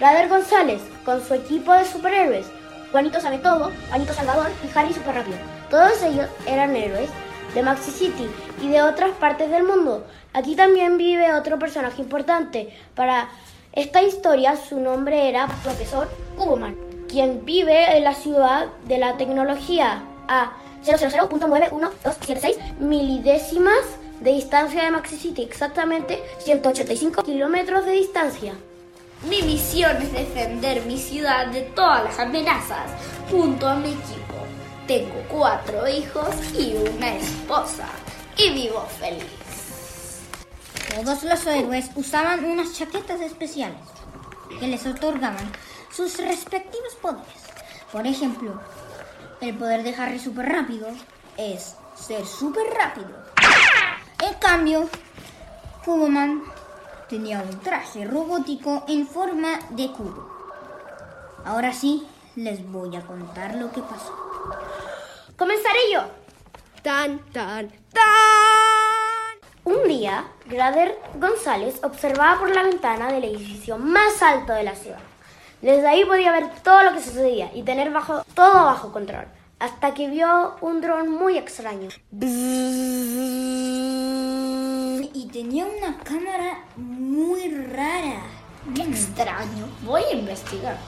Rader 0.00 0.28
González, 0.28 0.82
con 1.04 1.24
su 1.24 1.34
equipo 1.34 1.72
de 1.72 1.84
superhéroes, 1.84 2.46
Juanito 2.90 3.20
sabe 3.20 3.38
todo, 3.38 3.70
Juanito 3.90 4.12
Salvador 4.12 4.50
y 4.64 4.76
Harry 4.76 4.92
Super 4.94 5.14
Rápido. 5.14 5.36
Todos 5.70 6.02
ellos 6.02 6.26
eran 6.46 6.74
héroes 6.74 7.10
de 7.54 7.62
Maxi 7.62 7.90
City 7.90 8.28
y 8.62 8.68
de 8.68 8.82
otras 8.82 9.10
partes 9.12 9.50
del 9.50 9.64
mundo. 9.64 10.06
Aquí 10.32 10.56
también 10.56 10.98
vive 10.98 11.32
otro 11.32 11.58
personaje 11.58 12.02
importante. 12.02 12.74
Para 12.94 13.28
esta 13.72 14.02
historia 14.02 14.56
su 14.56 14.80
nombre 14.80 15.28
era 15.28 15.46
Profesor 15.62 16.08
Cuboman, 16.36 16.76
quien 17.08 17.44
vive 17.44 17.96
en 17.96 18.04
la 18.04 18.14
ciudad 18.14 18.66
de 18.86 18.98
la 18.98 19.16
tecnología 19.16 20.02
a 20.28 20.52
000.91276 20.84 22.78
milidécimas 22.78 23.84
de 24.20 24.32
distancia 24.32 24.84
de 24.84 24.90
Maxi 24.90 25.16
City, 25.16 25.42
exactamente 25.42 26.22
185 26.38 27.22
kilómetros 27.22 27.84
de 27.84 27.92
distancia. 27.92 28.54
Mi 29.28 29.42
misión 29.42 29.96
es 29.96 30.12
defender 30.12 30.84
mi 30.86 30.98
ciudad 30.98 31.46
de 31.48 31.62
todas 31.62 32.04
las 32.04 32.18
amenazas 32.18 32.90
junto 33.30 33.68
a 33.68 33.74
mi 33.74 33.88
equipo. 33.88 34.47
Tengo 34.88 35.22
cuatro 35.28 35.86
hijos 35.86 36.34
y 36.58 36.74
una 36.74 37.14
esposa 37.14 37.86
y 38.38 38.54
vivo 38.54 38.80
feliz. 38.98 40.22
Todos 40.94 41.24
los 41.24 41.46
héroes 41.46 41.90
usaban 41.94 42.42
unas 42.42 42.72
chaquetas 42.72 43.20
especiales 43.20 43.82
que 44.58 44.66
les 44.66 44.86
otorgaban 44.86 45.52
sus 45.94 46.16
respectivos 46.16 46.94
poderes. 47.02 47.42
Por 47.92 48.06
ejemplo, 48.06 48.58
el 49.42 49.54
poder 49.58 49.82
de 49.82 49.94
Harry 49.94 50.18
súper 50.18 50.48
rápido 50.48 50.88
es 51.36 51.76
ser 51.94 52.24
súper 52.24 52.66
rápido. 52.72 53.10
En 54.26 54.32
cambio, 54.40 54.88
Cuboman 55.84 56.44
tenía 57.10 57.42
un 57.42 57.60
traje 57.60 58.06
robótico 58.06 58.86
en 58.88 59.06
forma 59.06 59.58
de 59.68 59.92
cubo. 59.92 60.30
Ahora 61.44 61.74
sí, 61.74 62.06
les 62.36 62.66
voy 62.72 62.96
a 62.96 63.02
contar 63.02 63.54
lo 63.56 63.70
que 63.70 63.82
pasó. 63.82 64.27
Comenzaré 65.36 65.78
yo. 65.92 66.02
Tan, 66.82 67.18
tan, 67.32 67.70
tan. 67.92 69.38
Un 69.64 69.86
día, 69.86 70.24
Grader 70.46 70.98
González 71.14 71.78
observaba 71.82 72.40
por 72.40 72.50
la 72.50 72.62
ventana 72.62 73.12
del 73.12 73.24
edificio 73.24 73.76
más 73.78 74.22
alto 74.22 74.52
de 74.52 74.64
la 74.64 74.74
ciudad. 74.74 74.98
Desde 75.60 75.86
ahí 75.86 76.04
podía 76.04 76.32
ver 76.32 76.48
todo 76.62 76.82
lo 76.84 76.92
que 76.92 77.02
sucedía 77.02 77.50
y 77.54 77.62
tener 77.64 77.90
bajo, 77.90 78.22
todo 78.34 78.64
bajo 78.64 78.92
control, 78.92 79.26
hasta 79.58 79.92
que 79.92 80.08
vio 80.08 80.56
un 80.60 80.80
dron 80.80 81.10
muy 81.10 81.36
extraño. 81.36 81.88
Y 85.12 85.28
tenía 85.32 85.66
una 85.66 85.98
cámara 85.98 86.64
muy 86.76 87.48
rara. 87.50 88.22
Qué 88.74 88.82
extraño. 88.82 89.68
Voy 89.82 90.02
a 90.02 90.12
investigar. 90.12 90.78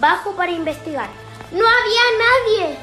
Bajo 0.00 0.32
para 0.32 0.50
investigar. 0.50 1.10
No 1.52 1.64
había 1.66 2.02
nadie. 2.18 2.76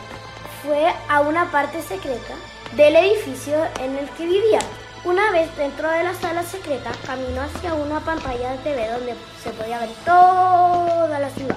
Fue 0.62 0.94
a 1.08 1.22
una 1.22 1.50
parte 1.52 1.82
secreta 1.82 2.34
del 2.76 2.98
edificio 2.98 3.56
en 3.80 3.98
el 3.98 4.10
que 4.10 4.26
vivía. 4.26 4.60
Una 5.06 5.32
vez 5.32 5.56
dentro 5.56 5.90
de 5.90 6.04
la 6.04 6.14
sala 6.14 6.44
secreta, 6.44 6.92
caminó 7.06 7.44
hacia 7.44 7.74
una 7.74 8.02
pantalla 8.02 8.52
de 8.52 8.58
TV 8.58 8.90
donde 8.92 9.16
se 9.42 9.52
podía 9.52 9.80
ver 9.80 9.90
toda 10.04 11.18
la 11.20 11.30
ciudad. 11.30 11.56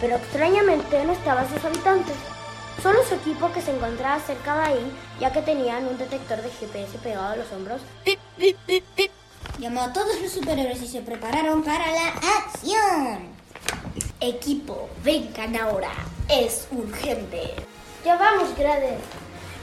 Pero 0.00 0.16
extrañamente 0.16 1.02
no 1.06 1.12
estaban 1.12 1.48
sus 1.48 1.64
habitantes. 1.64 2.16
Solo 2.82 3.02
su 3.08 3.14
equipo 3.14 3.50
que 3.52 3.62
se 3.62 3.70
encontraba 3.70 4.20
cerca 4.20 4.54
de 4.56 4.64
ahí, 4.64 4.92
ya 5.18 5.32
que 5.32 5.40
tenían 5.40 5.86
un 5.86 5.96
detector 5.96 6.42
de 6.42 6.50
GPS 6.50 6.98
pegado 6.98 7.28
a 7.28 7.36
los 7.36 7.50
hombros. 7.52 7.80
Llamó 9.58 9.82
a 9.82 9.92
todos 9.92 10.20
los 10.20 10.32
superhéroes 10.32 10.82
y 10.82 10.88
se 10.88 11.00
prepararon 11.00 11.62
para 11.62 11.90
la 11.90 12.08
acción. 12.08 13.41
Equipo, 14.20 14.88
vengan 15.02 15.56
ahora. 15.56 15.90
Es 16.28 16.68
urgente. 16.70 17.54
Ya 18.04 18.16
vamos, 18.16 18.56
Grader. 18.56 18.98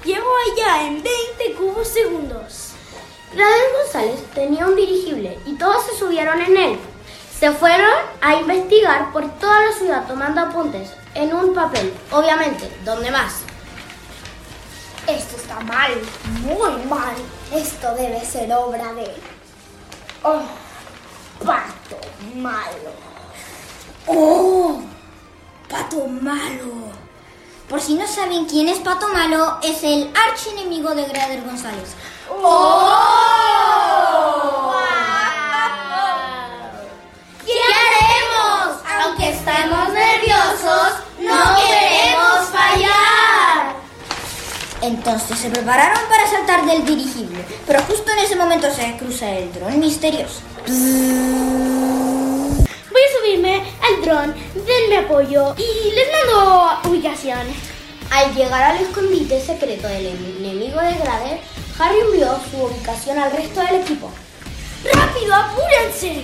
Llego 0.03 0.27
allá 0.51 0.87
en 0.87 1.03
20 1.03 1.53
cubos 1.57 1.87
segundos. 1.87 2.71
Grader 3.33 3.69
González 3.83 4.23
tenía 4.33 4.65
un 4.65 4.75
dirigible 4.75 5.37
y 5.45 5.55
todos 5.55 5.85
se 5.85 5.97
subieron 5.97 6.41
en 6.41 6.57
él. 6.57 6.79
Se 7.39 7.51
fueron 7.51 7.93
a 8.21 8.35
investigar 8.35 9.11
por 9.13 9.29
toda 9.39 9.61
la 9.61 9.71
ciudad 9.71 10.07
tomando 10.07 10.41
apuntes 10.41 10.91
en 11.15 11.33
un 11.33 11.53
papel, 11.53 11.93
obviamente, 12.11 12.69
¿dónde 12.83 13.11
más? 13.11 13.41
Esto 15.07 15.37
está 15.37 15.59
mal, 15.61 15.91
muy 16.43 16.85
mal. 16.85 17.15
Esto 17.53 17.95
debe 17.95 18.23
ser 18.25 18.51
obra 18.53 18.93
de... 18.93 19.07
Oh, 20.23 20.41
pato 21.43 21.97
malo. 22.35 23.08
Oh, 24.11 24.81
pato 25.69 26.07
malo. 26.07 26.89
Por 27.69 27.79
si 27.79 27.93
no 27.93 28.07
saben 28.07 28.45
quién 28.45 28.67
es 28.67 28.79
Pato 28.79 29.07
Malo, 29.09 29.59
es 29.61 29.83
el 29.83 30.11
archienemigo 30.27 30.95
de 30.95 31.05
Grader 31.05 31.43
González. 31.43 31.89
¿Qué 37.45 37.53
haremos? 37.77 38.79
Aunque 39.03 39.29
estamos 39.29 39.89
nerviosos, 39.93 40.93
no 41.19 41.55
queremos 41.57 42.49
fallar. 42.51 43.75
Entonces 44.81 45.37
se 45.37 45.51
prepararon 45.51 46.01
para 46.09 46.27
saltar 46.27 46.65
del 46.65 46.83
dirigible, 46.83 47.45
pero 47.67 47.83
justo 47.83 48.11
en 48.11 48.19
ese 48.19 48.35
momento 48.35 48.73
se 48.73 48.97
cruza 48.97 49.29
el 49.29 49.53
dron 49.53 49.77
misterioso. 49.77 50.41
Denme 54.09 54.97
apoyo 55.05 55.53
y 55.55 55.91
les 55.91 56.07
mando 56.11 56.89
ubicación. 56.89 57.45
Al 58.09 58.33
llegar 58.33 58.63
al 58.63 58.77
escondite 58.77 59.39
secreto 59.39 59.87
del 59.87 60.07
enemigo 60.07 60.81
de 60.81 60.95
Grader, 60.95 61.39
Harry 61.77 61.99
envió 61.99 62.39
su 62.49 62.57
ubicación 62.57 63.19
al 63.19 63.31
resto 63.31 63.61
del 63.61 63.81
equipo. 63.81 64.09
¡Rápido, 64.91 65.35
apúrense! 65.35 66.23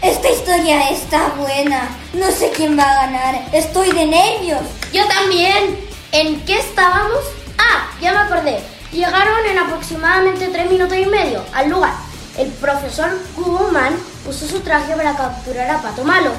Esta 0.00 0.30
historia 0.30 0.88
está 0.90 1.30
buena. 1.30 1.88
No 2.12 2.30
sé 2.30 2.52
quién 2.54 2.78
va 2.78 2.84
a 2.84 3.06
ganar. 3.06 3.48
Estoy 3.52 3.90
de 3.90 4.06
nervios. 4.06 4.60
Yo 4.92 5.04
también. 5.08 5.90
¿En 6.12 6.44
qué 6.44 6.60
estábamos? 6.60 7.24
Ah, 7.58 7.90
ya 8.00 8.12
me 8.12 8.18
acordé. 8.18 8.60
Llegaron 8.92 9.46
en 9.46 9.58
aproximadamente 9.58 10.46
tres 10.46 10.70
minutos 10.70 10.96
y 10.96 11.06
medio 11.06 11.42
al 11.52 11.70
lugar. 11.70 11.94
El 12.38 12.52
profesor 12.52 13.10
Cuboman 13.34 13.96
usó 14.28 14.46
su 14.46 14.60
traje 14.60 14.94
para 14.94 15.16
capturar 15.16 15.70
a 15.70 15.82
Pato 15.82 16.04
Malo. 16.04 16.30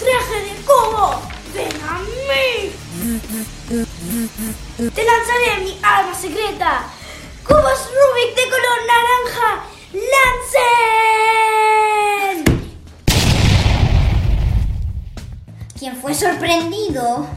¡Traje 0.00 0.38
de 0.44 0.54
cubo! 0.62 1.20
¡Ven 1.54 1.76
a 1.86 1.98
mí! 1.98 2.72
¡Te 4.94 5.02
lanzaré 5.04 5.48
mi 5.62 5.78
arma 5.82 6.14
secreta! 6.14 6.72
¡Cubos 7.46 7.90
Rubik 7.92 8.34
de 8.34 8.44
color 8.48 8.80
naranja! 8.88 9.50
¡Lancen! 12.32 12.44
Quien 15.78 15.94
fue 15.96 16.14
sorprendido 16.14 17.28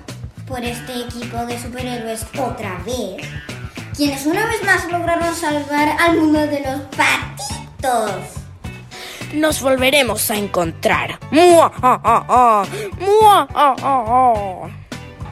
por 0.47 0.63
este 0.63 1.01
equipo 1.01 1.45
de 1.45 1.61
superhéroes 1.61 2.25
otra 2.39 2.81
vez, 2.85 3.27
quienes 3.93 4.25
una 4.25 4.45
vez 4.45 4.63
más 4.63 4.89
lograron 4.89 5.35
salvar 5.35 5.97
al 5.99 6.15
mundo 6.17 6.39
de 6.39 6.61
los 6.61 6.79
patitos. 6.95 8.42
Nos 9.33 9.61
volveremos 9.61 10.29
a 10.29 10.35
encontrar. 10.35 11.19
¡Mua! 11.31 11.71
¡Mua! 12.99 14.69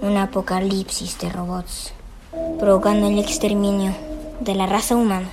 un 0.02 0.18
apocalipsis 0.18 1.18
de 1.20 1.30
robots, 1.30 1.94
provocando 2.60 3.08
el 3.08 3.18
exterminio 3.18 3.94
de 4.42 4.56
la 4.56 4.66
raza 4.66 4.98
humana. 4.98 5.30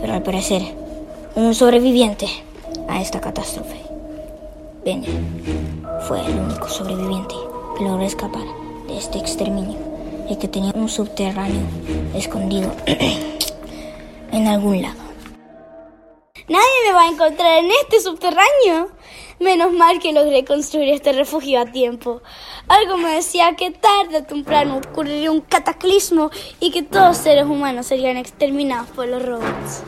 Pero 0.00 0.12
al 0.12 0.24
parecer, 0.24 0.62
un 1.36 1.54
sobreviviente 1.54 2.26
a 2.88 3.00
esta 3.00 3.20
catástrofe. 3.20 3.87
Fue 6.06 6.24
el 6.24 6.38
único 6.38 6.66
sobreviviente 6.66 7.34
que 7.76 7.84
logró 7.84 8.02
escapar 8.04 8.44
de 8.86 8.96
este 8.96 9.18
exterminio 9.18 9.76
y 10.30 10.36
que 10.36 10.48
tenía 10.48 10.72
un 10.74 10.88
subterráneo 10.88 11.60
escondido 12.14 12.74
en 14.32 14.46
algún 14.46 14.80
lado. 14.80 14.96
Nadie 16.48 16.86
me 16.86 16.92
va 16.94 17.02
a 17.02 17.10
encontrar 17.10 17.58
en 17.58 17.70
este 17.82 18.00
subterráneo. 18.00 18.88
Menos 19.40 19.74
mal 19.74 20.00
que 20.00 20.14
logré 20.14 20.46
construir 20.46 20.88
este 20.88 21.12
refugio 21.12 21.60
a 21.60 21.66
tiempo. 21.66 22.22
Algo 22.68 22.96
me 22.96 23.10
decía 23.10 23.56
que 23.56 23.70
tarde 23.70 24.18
o 24.18 24.24
temprano 24.24 24.78
ocurriría 24.78 25.30
un 25.30 25.42
cataclismo 25.42 26.30
y 26.60 26.70
que 26.70 26.82
todos 26.82 27.18
seres 27.18 27.44
humanos 27.44 27.84
serían 27.84 28.16
exterminados 28.16 28.88
por 28.88 29.06
los 29.06 29.22
robots. 29.22 29.82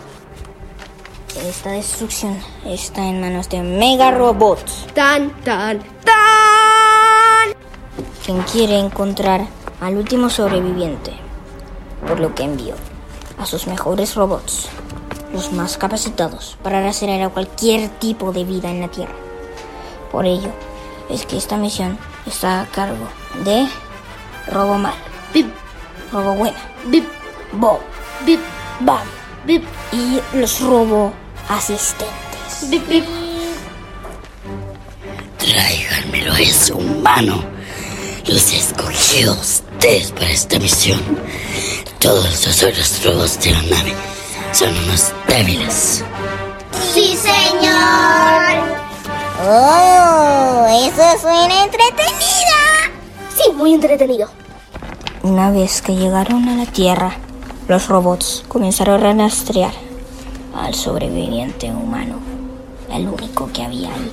Esta 1.37 1.71
destrucción 1.71 2.37
está 2.67 3.07
en 3.07 3.21
manos 3.21 3.49
de 3.49 3.63
Mega 3.63 4.11
Robots, 4.11 4.87
Tan, 4.95 5.31
tan, 5.43 5.79
tan. 6.05 7.55
quien 8.25 8.43
quiere 8.43 8.79
encontrar 8.79 9.47
al 9.81 9.97
último 9.97 10.29
sobreviviente, 10.29 11.13
por 12.07 12.19
lo 12.19 12.35
que 12.35 12.43
envió 12.43 12.75
a 13.39 13.47
sus 13.47 13.69
mejores 13.69 14.17
robots, 14.17 14.69
los 15.33 15.53
más 15.53 15.79
capacitados 15.79 16.59
para 16.65 16.83
rastrear 16.83 17.23
a 17.23 17.29
cualquier 17.29 17.89
tipo 17.89 18.33
de 18.33 18.45
vida 18.45 18.69
en 18.69 18.81
la 18.81 18.89
Tierra. 18.89 19.15
Por 20.11 20.27
ello 20.27 20.51
es 21.09 21.27
que 21.27 21.37
esta 21.37 21.57
misión 21.57 21.97
está 22.27 22.63
a 22.63 22.67
cargo 22.67 23.07
de 23.45 23.69
Robo 24.49 24.79
Mal, 24.79 24.95
Bip, 25.33 25.47
Robo 26.13 26.35
Buena, 26.35 26.59
bip, 26.87 27.07
Bob, 27.53 27.79
bip, 28.27 28.41
Bam 28.81 29.20
bip, 29.47 29.65
y 29.93 30.21
los 30.37 30.61
Robo 30.61 31.13
Asistentes. 31.49 32.71
bip, 32.71 32.87
bip. 32.89 33.05
Tráiganmelo 35.39 36.33
a 36.33 36.41
ese 36.41 36.73
humano. 36.73 37.43
Los 38.27 38.53
escogí 38.53 39.23
a 39.25 39.33
ustedes 39.33 40.13
para 40.13 40.31
esta 40.31 40.59
misión. 40.59 41.01
Todos 41.99 42.47
los 42.47 42.63
otros 42.63 43.05
robots 43.05 43.41
de 43.43 43.53
la 43.53 43.63
nave 43.63 43.95
son 44.53 44.77
unos 44.85 45.13
débiles. 45.27 46.05
Sí, 46.95 47.17
señor. 47.17 48.43
¡Oh! 49.43 50.67
Eso 50.87 51.21
suena 51.23 51.65
entretenida. 51.65 52.59
Sí, 53.35 53.53
muy 53.55 53.75
entretenido. 53.75 54.29
Una 55.23 55.51
vez 55.51 55.83
que 55.83 55.95
llegaron 55.95 56.49
a 56.49 56.57
la 56.57 56.67
Tierra, 56.67 57.17
los 57.71 57.87
robots 57.87 58.43
comenzaron 58.49 59.07
a 59.07 59.15
rastrear 59.15 59.71
al 60.57 60.75
sobreviviente 60.75 61.71
humano, 61.71 62.17
el 62.93 63.07
único 63.07 63.49
que 63.53 63.63
había 63.63 63.95
ahí. 63.95 64.11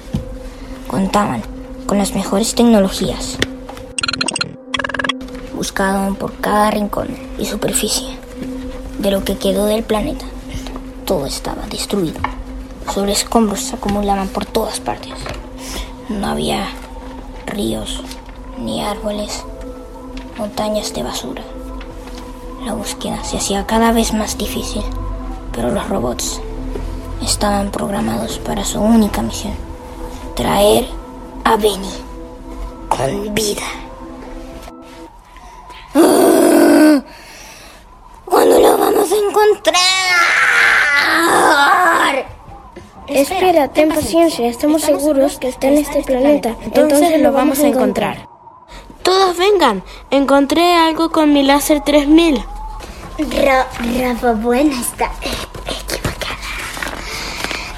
Contaban 0.85 1.41
con 1.87 1.97
las 1.97 2.13
mejores 2.13 2.53
tecnologías. 2.53 3.39
Buscaban 5.55 6.13
por 6.13 6.35
cada 6.35 6.69
rincón 6.69 7.07
y 7.39 7.45
superficie 7.45 8.09
de 8.99 9.09
lo 9.09 9.23
que 9.23 9.39
quedó 9.39 9.65
del 9.65 9.81
planeta. 9.81 10.25
Todo 11.05 11.25
estaba 11.25 11.65
destruido. 11.65 12.19
Sobre 12.93 13.13
escombros 13.13 13.61
se 13.61 13.75
acumulaban 13.75 14.27
por 14.27 14.45
todas 14.45 14.79
partes. 14.79 15.13
No 16.09 16.27
había 16.27 16.67
ríos, 17.47 18.03
ni 18.59 18.83
árboles, 18.83 19.43
montañas 20.37 20.93
de 20.93 21.01
basura. 21.01 21.41
La 22.67 22.73
búsqueda 22.73 23.23
se 23.23 23.37
hacía 23.37 23.65
cada 23.65 23.93
vez 23.93 24.13
más 24.13 24.37
difícil, 24.37 24.83
pero 25.53 25.71
los 25.71 25.87
robots 25.87 26.41
estaban 27.23 27.71
programados 27.71 28.39
para 28.39 28.65
su 28.65 28.81
única 28.81 29.21
misión, 29.21 29.53
traer 30.35 30.85
a 31.45 31.55
Benny 31.55 31.93
con 32.89 33.33
vida. 33.33 33.63
¿Cuándo 38.25 38.59
lo 38.59 38.77
vamos 38.77 39.13
a 39.13 39.15
encontrar? 39.15 39.77
Espera, 43.07 43.69
ten 43.69 43.87
paciencia. 43.87 44.45
Estamos 44.45 44.81
seguros 44.81 45.39
que 45.39 45.47
está 45.47 45.67
en 45.67 45.77
este 45.77 46.03
planeta. 46.03 46.57
Entonces 46.63 47.21
lo 47.21 47.31
vamos 47.31 47.59
a 47.59 47.67
encontrar. 47.67 48.27
Todos 49.03 49.37
vengan. 49.37 49.83
Encontré 50.11 50.73
algo 50.73 51.11
con 51.11 51.31
mi 51.31 51.43
láser 51.43 51.79
3000. 51.79 52.43
Rafa 53.19 54.33
Buena 54.33 54.79
está 54.79 55.11
equivocada. 55.65 56.37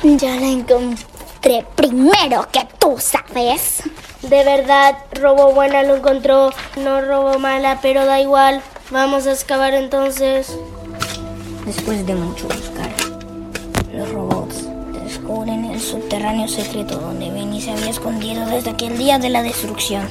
Ya 0.04 0.36
la 0.36 0.48
encontré 0.48 1.66
primero 1.76 2.46
que 2.52 2.68
tú, 2.78 2.98
¿sabes? 3.00 3.84
De 4.22 4.44
verdad, 4.44 4.98
Robo 5.14 5.54
Buena 5.54 5.84
lo 5.84 5.96
encontró, 5.96 6.52
no 6.76 7.00
Robo 7.00 7.40
Mala, 7.40 7.80
pero 7.82 8.06
da 8.06 8.20
igual. 8.20 8.62
Vamos 8.92 9.28
a 9.28 9.32
excavar 9.32 9.74
entonces. 9.74 10.58
Después 11.66 12.06
de 12.06 12.16
mucho 12.16 12.46
buscar, 12.48 12.92
los 13.94 14.12
robots 14.12 14.68
descubren 15.06 15.66
el 15.66 15.80
subterráneo 15.80 16.50
secreto 16.50 16.98
donde 16.98 17.32
Benny 17.32 17.62
se 17.62 17.72
había 17.72 17.92
escondido 17.92 18.46
desde 18.46 18.72
aquel 18.72 18.98
día 18.98 19.20
de 19.20 19.30
la 19.30 19.42
destrucción. 19.42 20.06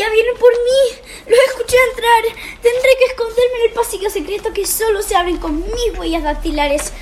¡Ya 0.00 0.08
vienen 0.08 0.34
por 0.40 0.50
mí! 0.50 1.12
¡Los 1.26 1.38
escuché 1.50 1.76
entrar! 1.90 2.22
Tendré 2.62 2.88
que 2.98 3.04
esconderme 3.04 3.56
en 3.58 3.68
el 3.68 3.74
pasillo 3.74 4.08
secreto 4.08 4.50
que 4.54 4.66
solo 4.66 5.02
se 5.02 5.14
abren 5.14 5.36
con 5.36 5.58
mis 5.58 5.98
huellas 5.98 6.22
dactilares. 6.22 6.94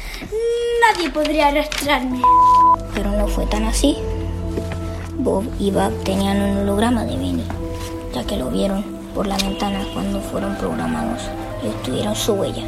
Nadie 0.80 1.08
podría 1.08 1.46
arrastrarme. 1.46 2.20
Pero 2.94 3.12
no 3.12 3.28
fue 3.28 3.46
tan 3.46 3.66
así. 3.66 3.98
Bob 5.14 5.44
y 5.60 5.70
Bab 5.70 5.92
tenían 6.02 6.42
un 6.42 6.58
holograma 6.58 7.04
de 7.04 7.16
Benny, 7.16 7.44
ya 8.12 8.24
que 8.24 8.36
lo 8.36 8.50
vieron 8.50 8.82
por 9.14 9.28
la 9.28 9.36
ventana 9.36 9.86
cuando 9.94 10.20
fueron 10.20 10.56
programados 10.56 11.22
y 11.62 11.68
obtuvieron 11.68 12.16
su 12.16 12.32
huella. 12.32 12.64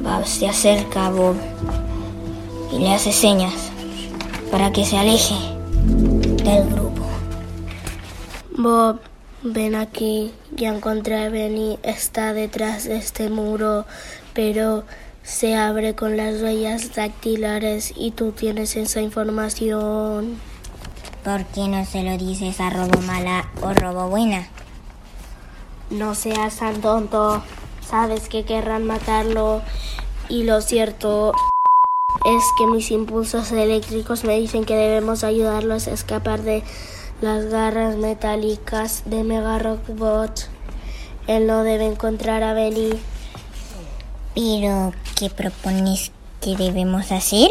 Bab 0.00 0.26
se 0.26 0.48
acerca 0.48 1.08
a 1.08 1.10
Bob 1.10 1.36
y 2.72 2.78
le 2.78 2.94
hace 2.94 3.12
señas 3.12 3.52
para 4.50 4.72
que 4.72 4.86
se 4.86 4.96
aleje 4.96 5.34
del 6.42 6.70
grupo. 6.70 7.05
Bob, 8.58 9.00
ven 9.42 9.74
aquí. 9.74 10.32
Ya 10.52 10.74
encontré 10.74 11.22
a 11.22 11.28
Benny. 11.28 11.78
Está 11.82 12.32
detrás 12.32 12.84
de 12.84 12.96
este 12.96 13.28
muro, 13.28 13.84
pero 14.32 14.84
se 15.22 15.56
abre 15.56 15.94
con 15.94 16.16
las 16.16 16.40
huellas 16.40 16.94
dactilares 16.94 17.92
y 17.94 18.12
tú 18.12 18.32
tienes 18.32 18.76
esa 18.76 19.02
información. 19.02 20.38
¿Por 21.22 21.44
qué 21.46 21.68
no 21.68 21.84
se 21.84 22.02
lo 22.02 22.16
dices 22.16 22.58
a 22.60 22.70
Robo 22.70 23.02
Mala 23.02 23.50
o 23.60 23.74
Robo 23.74 24.08
Buena? 24.08 24.48
No 25.90 26.14
seas 26.14 26.56
tan 26.56 26.80
tonto. 26.80 27.42
Sabes 27.86 28.30
que 28.30 28.44
querrán 28.44 28.86
matarlo. 28.86 29.60
Y 30.30 30.44
lo 30.44 30.62
cierto 30.62 31.34
es 32.24 32.42
que 32.56 32.66
mis 32.66 32.90
impulsos 32.90 33.52
eléctricos 33.52 34.24
me 34.24 34.38
dicen 34.38 34.64
que 34.64 34.76
debemos 34.76 35.24
ayudarlos 35.24 35.88
a 35.88 35.92
escapar 35.92 36.42
de 36.42 36.64
las 37.20 37.46
garras 37.46 37.96
metálicas 37.96 39.02
de 39.06 39.24
Mega 39.24 39.58
Rockbot. 39.58 40.48
Él 41.26 41.46
no 41.46 41.62
debe 41.64 41.86
encontrar 41.86 42.42
a 42.42 42.52
Benny. 42.52 42.90
Pero, 44.34 44.92
¿qué 45.18 45.30
propones 45.30 46.12
que 46.40 46.56
debemos 46.56 47.10
hacer? 47.10 47.50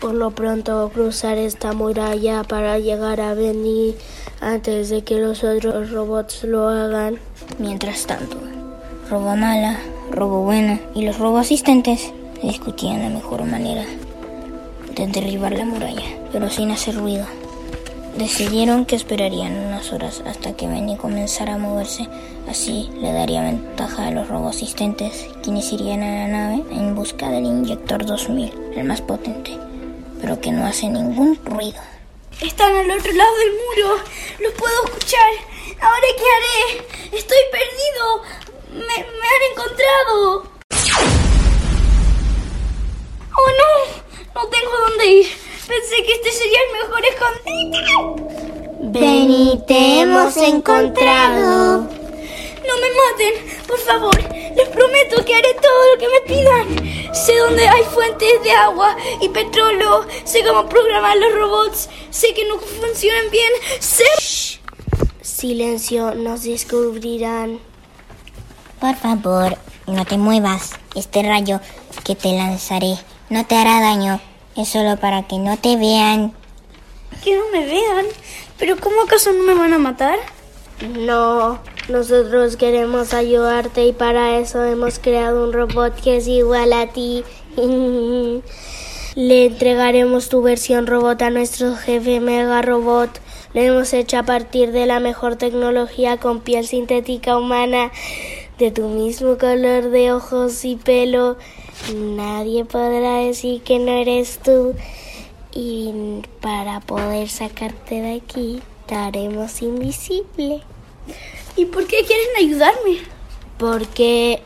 Por 0.00 0.14
lo 0.14 0.30
pronto 0.32 0.90
cruzar 0.92 1.38
esta 1.38 1.72
muralla 1.72 2.42
para 2.42 2.78
llegar 2.78 3.20
a 3.20 3.34
Benny 3.34 3.94
antes 4.40 4.88
de 4.88 5.04
que 5.04 5.18
los 5.18 5.44
otros 5.44 5.90
robots 5.90 6.42
lo 6.44 6.68
hagan. 6.68 7.18
Mientras 7.58 8.06
tanto, 8.06 8.36
Robo 9.08 9.36
Mala, 9.36 9.78
Robo 10.10 10.42
Buena 10.42 10.80
y 10.94 11.04
los 11.04 11.18
Robo 11.18 11.38
Asistentes 11.38 12.12
discutían 12.42 13.02
la 13.02 13.10
mejor 13.10 13.44
manera 13.44 13.84
de 14.96 15.06
derribar 15.06 15.52
la 15.52 15.64
muralla, 15.64 16.02
pero 16.32 16.50
sin 16.50 16.70
hacer 16.70 16.96
ruido. 16.96 17.26
Decidieron 18.16 18.84
que 18.84 18.94
esperarían 18.94 19.56
unas 19.56 19.90
horas 19.90 20.22
hasta 20.26 20.54
que 20.54 20.66
Benny 20.66 20.98
comenzara 20.98 21.54
a 21.54 21.58
moverse, 21.58 22.08
así 22.46 22.90
le 23.00 23.10
daría 23.10 23.40
ventaja 23.42 24.08
a 24.08 24.10
los 24.10 24.30
asistentes, 24.30 25.28
quienes 25.42 25.72
irían 25.72 26.02
a 26.02 26.18
la 26.18 26.28
nave 26.28 26.62
en 26.72 26.94
busca 26.94 27.30
del 27.30 27.46
inyector 27.46 28.04
2000, 28.04 28.52
el 28.76 28.84
más 28.84 29.00
potente, 29.00 29.58
pero 30.20 30.38
que 30.40 30.52
no 30.52 30.66
hace 30.66 30.90
ningún 30.90 31.38
ruido. 31.46 31.80
Están 32.42 32.76
al 32.76 32.90
otro 32.90 33.12
lado 33.12 33.34
del 33.38 33.52
muro, 33.52 33.96
los 34.40 34.52
puedo 34.54 34.84
escuchar. 34.84 35.32
¿Ahora 35.80 36.06
qué 36.16 36.24
haré? 36.36 37.16
Estoy 37.16 37.38
perdido. 37.50 38.22
Me, 38.72 38.86
me 38.86 39.26
han 39.32 39.42
encontrado. 39.52 40.52
¡Oh 43.34 43.50
no! 43.58 44.42
No 44.42 44.48
tengo 44.48 44.70
dónde 44.88 45.06
ir. 45.06 45.51
Pensé 45.66 46.02
que 46.04 46.12
este 46.12 46.32
sería 46.32 46.58
el 46.66 46.72
mejor 46.80 47.02
escondite. 47.06 48.98
Benny, 48.98 49.62
te 49.66 50.00
hemos 50.00 50.36
encontrado. 50.36 51.82
No 51.82 52.74
me 52.80 52.90
maten, 53.00 53.66
por 53.66 53.78
favor. 53.78 54.16
Les 54.56 54.68
prometo 54.68 55.24
que 55.24 55.34
haré 55.34 55.54
todo 55.54 55.94
lo 55.94 55.98
que 55.98 56.08
me 56.08 56.20
pidan. 56.26 57.14
Sé 57.14 57.36
dónde 57.36 57.68
hay 57.68 57.84
fuentes 57.84 58.42
de 58.42 58.52
agua 58.52 58.96
y 59.20 59.28
petróleo. 59.28 60.06
Sé 60.24 60.44
cómo 60.44 60.68
programar 60.68 61.16
los 61.16 61.32
robots. 61.34 61.88
Sé 62.10 62.34
que 62.34 62.46
no 62.46 62.58
funcionan 62.58 63.30
bien. 63.30 63.50
Sé... 63.78 64.04
Silencio, 65.20 66.14
nos 66.14 66.42
descubrirán. 66.42 67.60
Por 68.80 68.96
favor, 68.96 69.56
no 69.86 70.04
te 70.04 70.18
muevas. 70.18 70.72
Este 70.94 71.22
rayo 71.22 71.60
que 72.04 72.14
te 72.14 72.32
lanzaré 72.32 72.96
no 73.30 73.46
te 73.46 73.54
hará 73.54 73.80
daño. 73.80 74.20
Es 74.56 74.68
solo 74.68 74.96
para 74.98 75.26
que 75.26 75.38
no 75.38 75.56
te 75.56 75.76
vean. 75.76 76.32
Que 77.24 77.36
no 77.36 77.44
me 77.52 77.64
vean. 77.64 78.06
¿Pero 78.58 78.76
cómo 78.76 79.02
acaso 79.02 79.32
no 79.32 79.44
me 79.44 79.54
van 79.54 79.72
a 79.72 79.78
matar? 79.78 80.18
No, 80.96 81.58
nosotros 81.88 82.56
queremos 82.56 83.14
ayudarte 83.14 83.86
y 83.86 83.92
para 83.92 84.38
eso 84.38 84.64
hemos 84.64 84.98
creado 84.98 85.44
un 85.44 85.52
robot 85.52 85.94
que 86.00 86.16
es 86.16 86.28
igual 86.28 86.72
a 86.72 86.88
ti. 86.88 87.24
Le 89.14 89.44
entregaremos 89.46 90.28
tu 90.28 90.40
versión 90.42 90.86
robot 90.86 91.20
a 91.22 91.30
nuestro 91.30 91.76
jefe 91.76 92.18
Mega 92.18 92.62
Robot. 92.62 93.10
Lo 93.52 93.60
hemos 93.60 93.92
hecho 93.92 94.16
a 94.18 94.22
partir 94.22 94.72
de 94.72 94.86
la 94.86 95.00
mejor 95.00 95.36
tecnología 95.36 96.16
con 96.16 96.40
piel 96.40 96.66
sintética 96.66 97.36
humana, 97.36 97.92
de 98.58 98.70
tu 98.70 98.88
mismo 98.88 99.36
color 99.36 99.90
de 99.90 100.12
ojos 100.12 100.64
y 100.64 100.76
pelo. 100.76 101.36
Nadie 101.90 102.64
podrá 102.64 103.18
decir 103.18 103.62
que 103.62 103.78
no 103.78 103.92
eres 103.92 104.38
tú. 104.38 104.74
Y 105.52 106.22
para 106.40 106.80
poder 106.80 107.28
sacarte 107.28 108.00
de 108.00 108.14
aquí, 108.16 108.62
te 108.86 108.94
haremos 108.94 109.60
invisible. 109.62 110.62
¿Y 111.56 111.66
por 111.66 111.86
qué 111.86 112.04
quieren 112.04 112.28
ayudarme? 112.38 112.98
Porque... 113.58 114.42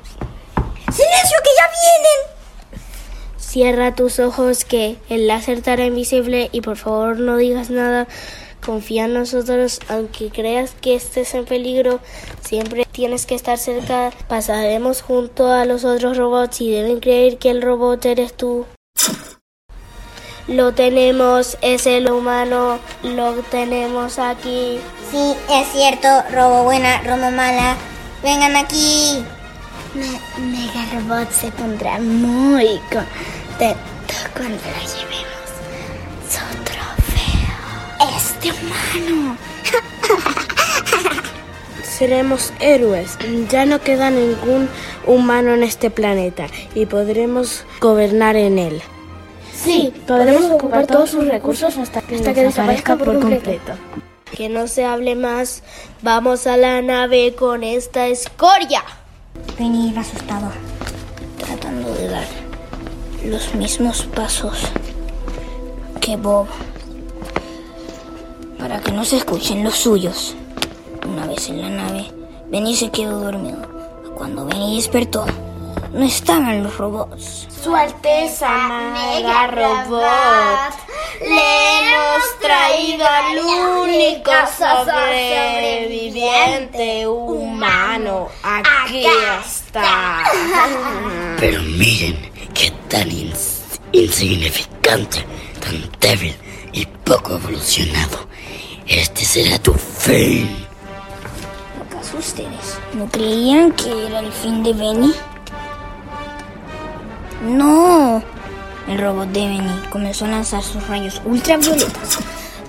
¡Silencio, 0.93 1.39
que 1.43 1.51
ya 1.57 1.69
vienen! 1.69 2.37
Cierra 3.37 3.95
tus 3.95 4.19
ojos 4.19 4.65
que 4.65 4.97
el 5.09 5.27
láser 5.29 5.63
te 5.63 5.71
hará 5.71 5.85
invisible 5.85 6.49
y 6.53 6.63
por 6.63 6.77
favor 6.77 7.19
no 7.19 7.37
digas 7.37 7.71
nada. 7.71 8.09
Confía 8.67 9.05
en 9.05 9.15
nosotros, 9.15 9.79
aunque 9.89 10.31
creas 10.31 10.73
que 10.81 10.97
estés 10.97 11.35
en 11.35 11.45
peligro, 11.45 12.01
siempre 12.45 12.85
tienes 12.91 13.25
que 13.25 13.37
estar 13.37 13.59
cerca. 13.59 14.11
Pasaremos 14.27 15.03
junto 15.03 15.53
a 15.53 15.65
los 15.67 15.85
otros 15.85 16.17
robots 16.17 16.61
y 16.61 16.73
deben 16.73 16.99
creer 16.99 17.39
que 17.39 17.51
el 17.51 17.63
robot 17.63 18.05
eres 18.05 18.37
tú. 18.37 18.67
Lo 20.49 20.75
tenemos, 20.75 21.59
es 21.61 21.87
el 21.87 22.11
humano, 22.11 22.81
lo 23.05 23.35
tenemos 23.53 24.19
aquí. 24.19 24.81
Sí, 25.13 25.35
es 25.49 25.69
cierto, 25.73 26.09
robo 26.33 26.65
buena, 26.65 27.01
robo 27.03 27.31
mala. 27.31 27.77
Vengan 28.21 28.57
aquí. 28.57 29.25
Mega 29.95 30.85
Robot 30.93 31.31
se 31.31 31.53
pondrá 31.53 32.01
muy 32.01 32.81
contento 32.91 33.77
cuando 34.35 34.57
la 34.57 34.81
llevemos. 34.81 35.27
Este 38.49 39.13
humano. 39.13 39.37
Seremos 41.83 42.53
héroes. 42.61 43.19
Ya 43.51 43.67
no 43.67 43.81
queda 43.81 44.11
ningún 44.11 44.69
humano 45.07 45.55
en 45.55 45.63
este 45.63 45.91
planeta 45.91 46.47
y 46.75 46.87
podremos 46.87 47.65
gobernar 47.81 48.37
en 48.37 48.59
él. 48.59 48.83
Sí, 49.55 49.93
podremos 50.07 50.45
ocupar 50.45 50.87
todos 50.87 51.11
sus 51.11 51.27
recursos 51.27 51.77
hasta 51.79 52.03
que, 52.03 52.17
hasta 52.17 52.35
que 52.35 52.43
desaparezca 52.43 52.97
por 52.97 53.19
completo. 53.19 53.73
Que 54.31 54.49
no 54.49 54.69
se 54.69 54.85
hable 54.85 55.15
más. 55.15 55.63
Vamos 56.03 56.47
a 56.47 56.57
la 56.57 56.83
nave 56.83 57.35
con 57.35 57.65
esta 57.65 58.07
escoria. 58.07 58.83
Venir 59.59 59.99
asustado, 59.99 60.51
tratando 61.39 61.95
de 61.95 62.09
dar 62.09 62.27
los 63.25 63.55
mismos 63.55 64.07
pasos 64.15 64.59
que 66.01 66.17
Bob 66.17 66.47
para 68.67 68.81
que 68.81 68.91
no 68.91 69.05
se 69.05 69.19
escuchen 69.19 69.63
los 69.63 69.77
suyos. 69.77 70.35
Una 71.09 71.25
vez 71.27 71.49
en 71.51 71.63
la 71.63 71.69
nave, 71.69 72.11
Benny 72.51 72.75
se 72.75 72.91
quedó 72.91 73.21
dormido. 73.21 73.63
Cuando 74.17 74.45
Benny 74.45 74.75
despertó, 74.75 75.25
no 75.93 76.05
estaban 76.05 76.65
los 76.65 76.77
robots. 76.77 77.47
Su 77.63 77.77
Alteza 77.77 78.49
Mega 78.93 79.47
Robot, 79.47 80.75
le 81.21 81.79
hemos 81.79 82.39
traído 82.41 83.07
al 83.07 83.39
único 83.85 84.33
sobreviviente 84.59 87.07
humano. 87.07 88.27
Aquí 88.43 89.07
está. 89.45 90.25
Pero 91.39 91.63
miren 91.63 92.19
qué 92.53 92.73
tan 92.89 93.09
ins- 93.11 93.79
insignificante, 93.93 95.25
tan 95.61 95.89
débil 96.01 96.35
y 96.73 96.85
poco 97.05 97.37
evolucionado. 97.37 98.27
Este 98.89 99.25
será 99.25 99.59
tu 99.59 99.73
fin. 99.75 100.49
¿Acaso 101.89 102.19
ustedes 102.19 102.79
no 102.95 103.09
creían 103.09 103.73
que 103.73 104.07
era 104.07 104.21
el 104.21 104.33
fin 104.33 104.63
de 104.63 104.73
Benny? 104.73 105.13
No. 107.43 108.23
El 108.87 108.99
robot 108.99 109.29
de 109.29 109.41
Benny 109.41 109.83
comenzó 109.91 110.25
a 110.25 110.29
lanzar 110.29 110.63
sus 110.63 110.87
rayos 110.87 111.21
ultravioletas 111.25 112.19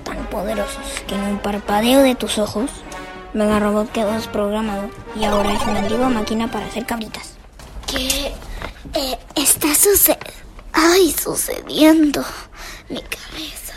tan 0.04 0.26
poderosos 0.26 0.82
que 1.06 1.14
en 1.14 1.22
un 1.22 1.38
parpadeo 1.38 2.02
de 2.02 2.14
tus 2.14 2.38
ojos, 2.38 2.70
Mega 3.34 3.60
Robot 3.60 3.92
quedó 3.92 4.12
desprogramado 4.12 4.90
y 5.14 5.24
ahora 5.24 5.52
es 5.52 5.62
una 5.62 5.80
antigua 5.80 6.08
máquina 6.08 6.50
para 6.50 6.66
hacer 6.66 6.86
cabritas. 6.86 7.34
¿Qué 7.86 8.32
eh, 8.94 9.18
está 9.36 9.74
suce 9.74 10.18
Ay, 10.72 11.12
sucediendo? 11.12 12.24
Mi 12.88 13.02
cabeza. 13.02 13.67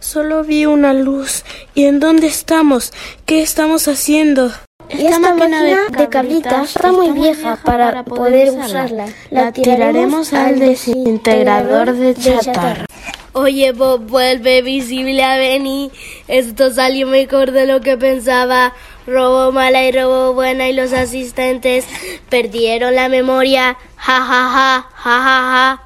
Solo 0.00 0.44
vi 0.44 0.66
una 0.66 0.92
luz. 0.92 1.44
¿Y 1.74 1.84
en 1.84 2.00
dónde 2.00 2.26
estamos? 2.26 2.92
¿Qué 3.24 3.42
estamos 3.42 3.88
haciendo? 3.88 4.52
Esta 4.88 5.18
máquina 5.18 5.62
de, 5.62 6.08
cabritas 6.08 6.76
está 6.76 6.92
muy 6.92 7.10
vieja 7.10 7.58
para 7.64 8.04
poder 8.04 8.50
usarla. 8.50 9.06
La 9.30 9.50
tiraremos 9.52 10.32
al 10.32 10.58
desintegrador 10.58 11.92
de 11.92 12.14
chatarra. 12.14 12.86
Oye, 13.32 13.72
Bob, 13.72 14.06
vuelve 14.06 14.62
visible 14.62 15.22
a 15.22 15.36
Benny. 15.36 15.90
Esto 16.28 16.72
salió 16.72 17.06
mejor 17.06 17.50
de 17.50 17.66
lo 17.66 17.80
que 17.80 17.98
pensaba. 17.98 18.72
Robo 19.06 19.52
mala 19.52 19.84
y 19.84 19.92
robo 19.92 20.32
buena 20.32 20.68
y 20.68 20.72
los 20.72 20.92
asistentes 20.92 21.84
perdieron 22.30 22.94
la 22.94 23.08
memoria. 23.08 23.76
Ja, 23.96 24.20
ja, 24.20 24.50
ja, 24.50 24.88
ja, 24.94 25.20
ja, 25.20 25.20
ja. 25.20 25.82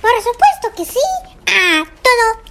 Por 0.00 0.22
supuesto 0.22 0.68
que 0.76 0.84
sí. 0.84 1.00
Ah, 1.46 1.84
todo. 2.02 2.44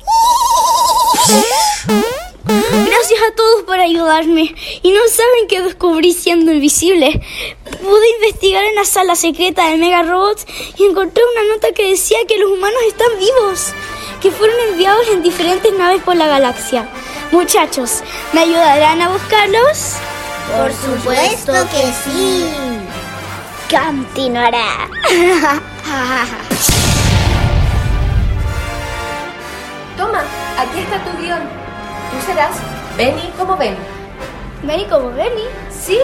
Gracias 2.86 3.20
a 3.22 3.36
todos 3.36 3.64
por 3.64 3.80
ayudarme. 3.80 4.56
Y 4.82 4.91
no 4.91 5.00
saben 5.08 5.48
que 5.48 5.62
descubrí 5.62 6.14
siendo 6.14 6.52
invisible. 6.52 7.22
Pude 7.82 8.10
investigar 8.16 8.64
en 8.64 8.76
la 8.76 8.86
sala 8.86 9.16
secreta 9.16 9.68
de 9.68 9.78
Mega 9.78 10.04
Robots 10.04 10.46
y 10.78 10.86
encontré 10.86 11.24
una 11.34 11.54
nota 11.54 11.72
que 11.74 11.89
decía 11.89 12.18
que 12.28 12.38
los 12.38 12.52
humanos 12.52 12.80
están 12.88 13.20
vivos, 13.20 13.74
que 14.22 14.32
fueron 14.32 14.60
enviados 14.70 15.08
en 15.10 15.24
diferentes 15.24 15.74
naves 15.78 16.02
por 16.04 16.16
la 16.16 16.28
galaxia. 16.28 16.89
Muchachos, 17.32 18.02
¿me 18.32 18.41
ayudarán 18.41 19.02
a 19.02 19.10
buscarlos? 19.10 19.96
Por 20.56 20.72
supuesto 20.72 21.54
que 21.72 21.91
sí. 22.04 22.46
Continuará. 23.70 24.89
Toma, 30.04 30.20
aquí 30.60 30.80
está 30.80 31.01
tu 31.06 31.18
guion. 31.18 31.39
Tú 32.12 32.26
serás 32.26 32.58
Benny 32.97 33.32
como 33.38 33.56
Benny. 33.56 33.78
¿Benny 34.62 34.86
como 34.88 35.12
Benny? 35.12 35.43
Sí. 35.72 35.97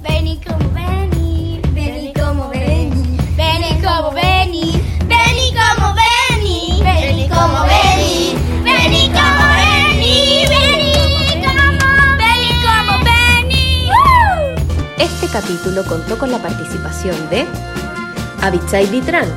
Benny 0.00 0.40
como 0.40 0.70
Benny, 0.70 1.60
Benny 1.74 2.14
como 2.14 2.48
Benny, 2.48 3.18
Benny 3.36 3.78
como 3.82 4.10
Benny, 4.12 4.82
Benny 5.04 5.52
como 5.52 5.94
Benny, 6.00 6.82
Benny 6.82 7.28
como 7.28 7.66
Benny, 7.66 8.34
Benny 8.64 9.10
como 9.10 9.44
Benny, 9.58 10.46
Benny 10.48 11.42
como 11.44 12.16
Benny 12.16 12.50
como 12.64 13.04
Benny. 13.04 13.90
Este 14.96 15.26
capítulo 15.28 15.84
contó 15.84 16.16
con 16.16 16.30
la 16.32 16.38
participación 16.38 17.28
de 17.28 17.46
Abichai 18.40 18.86
Vitran, 18.86 19.28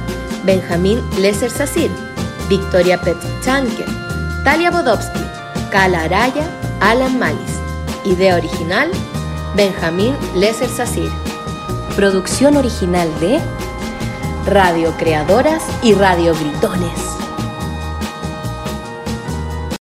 Benjamín 0.45 1.01
Lesser 1.19 1.51
Sasir, 1.51 1.91
Victoria 2.51 2.97
Petchanker, 2.97 3.87
Talia 4.43 4.71
Bodowski, 4.71 5.23
Kala 5.71 6.03
Araya, 6.03 6.45
Alan 6.81 7.17
Malis. 7.17 7.53
Idea 8.03 8.35
original, 8.35 8.91
Benjamín 9.55 10.13
Lesser 10.35 10.67
Sasir. 10.67 11.09
Producción 11.95 12.57
original 12.57 13.07
de 13.21 13.39
Radio 14.45 14.93
Creadoras 14.97 15.63
y 15.81 15.93
Radio 15.93 16.35
Gritones. 16.35 16.99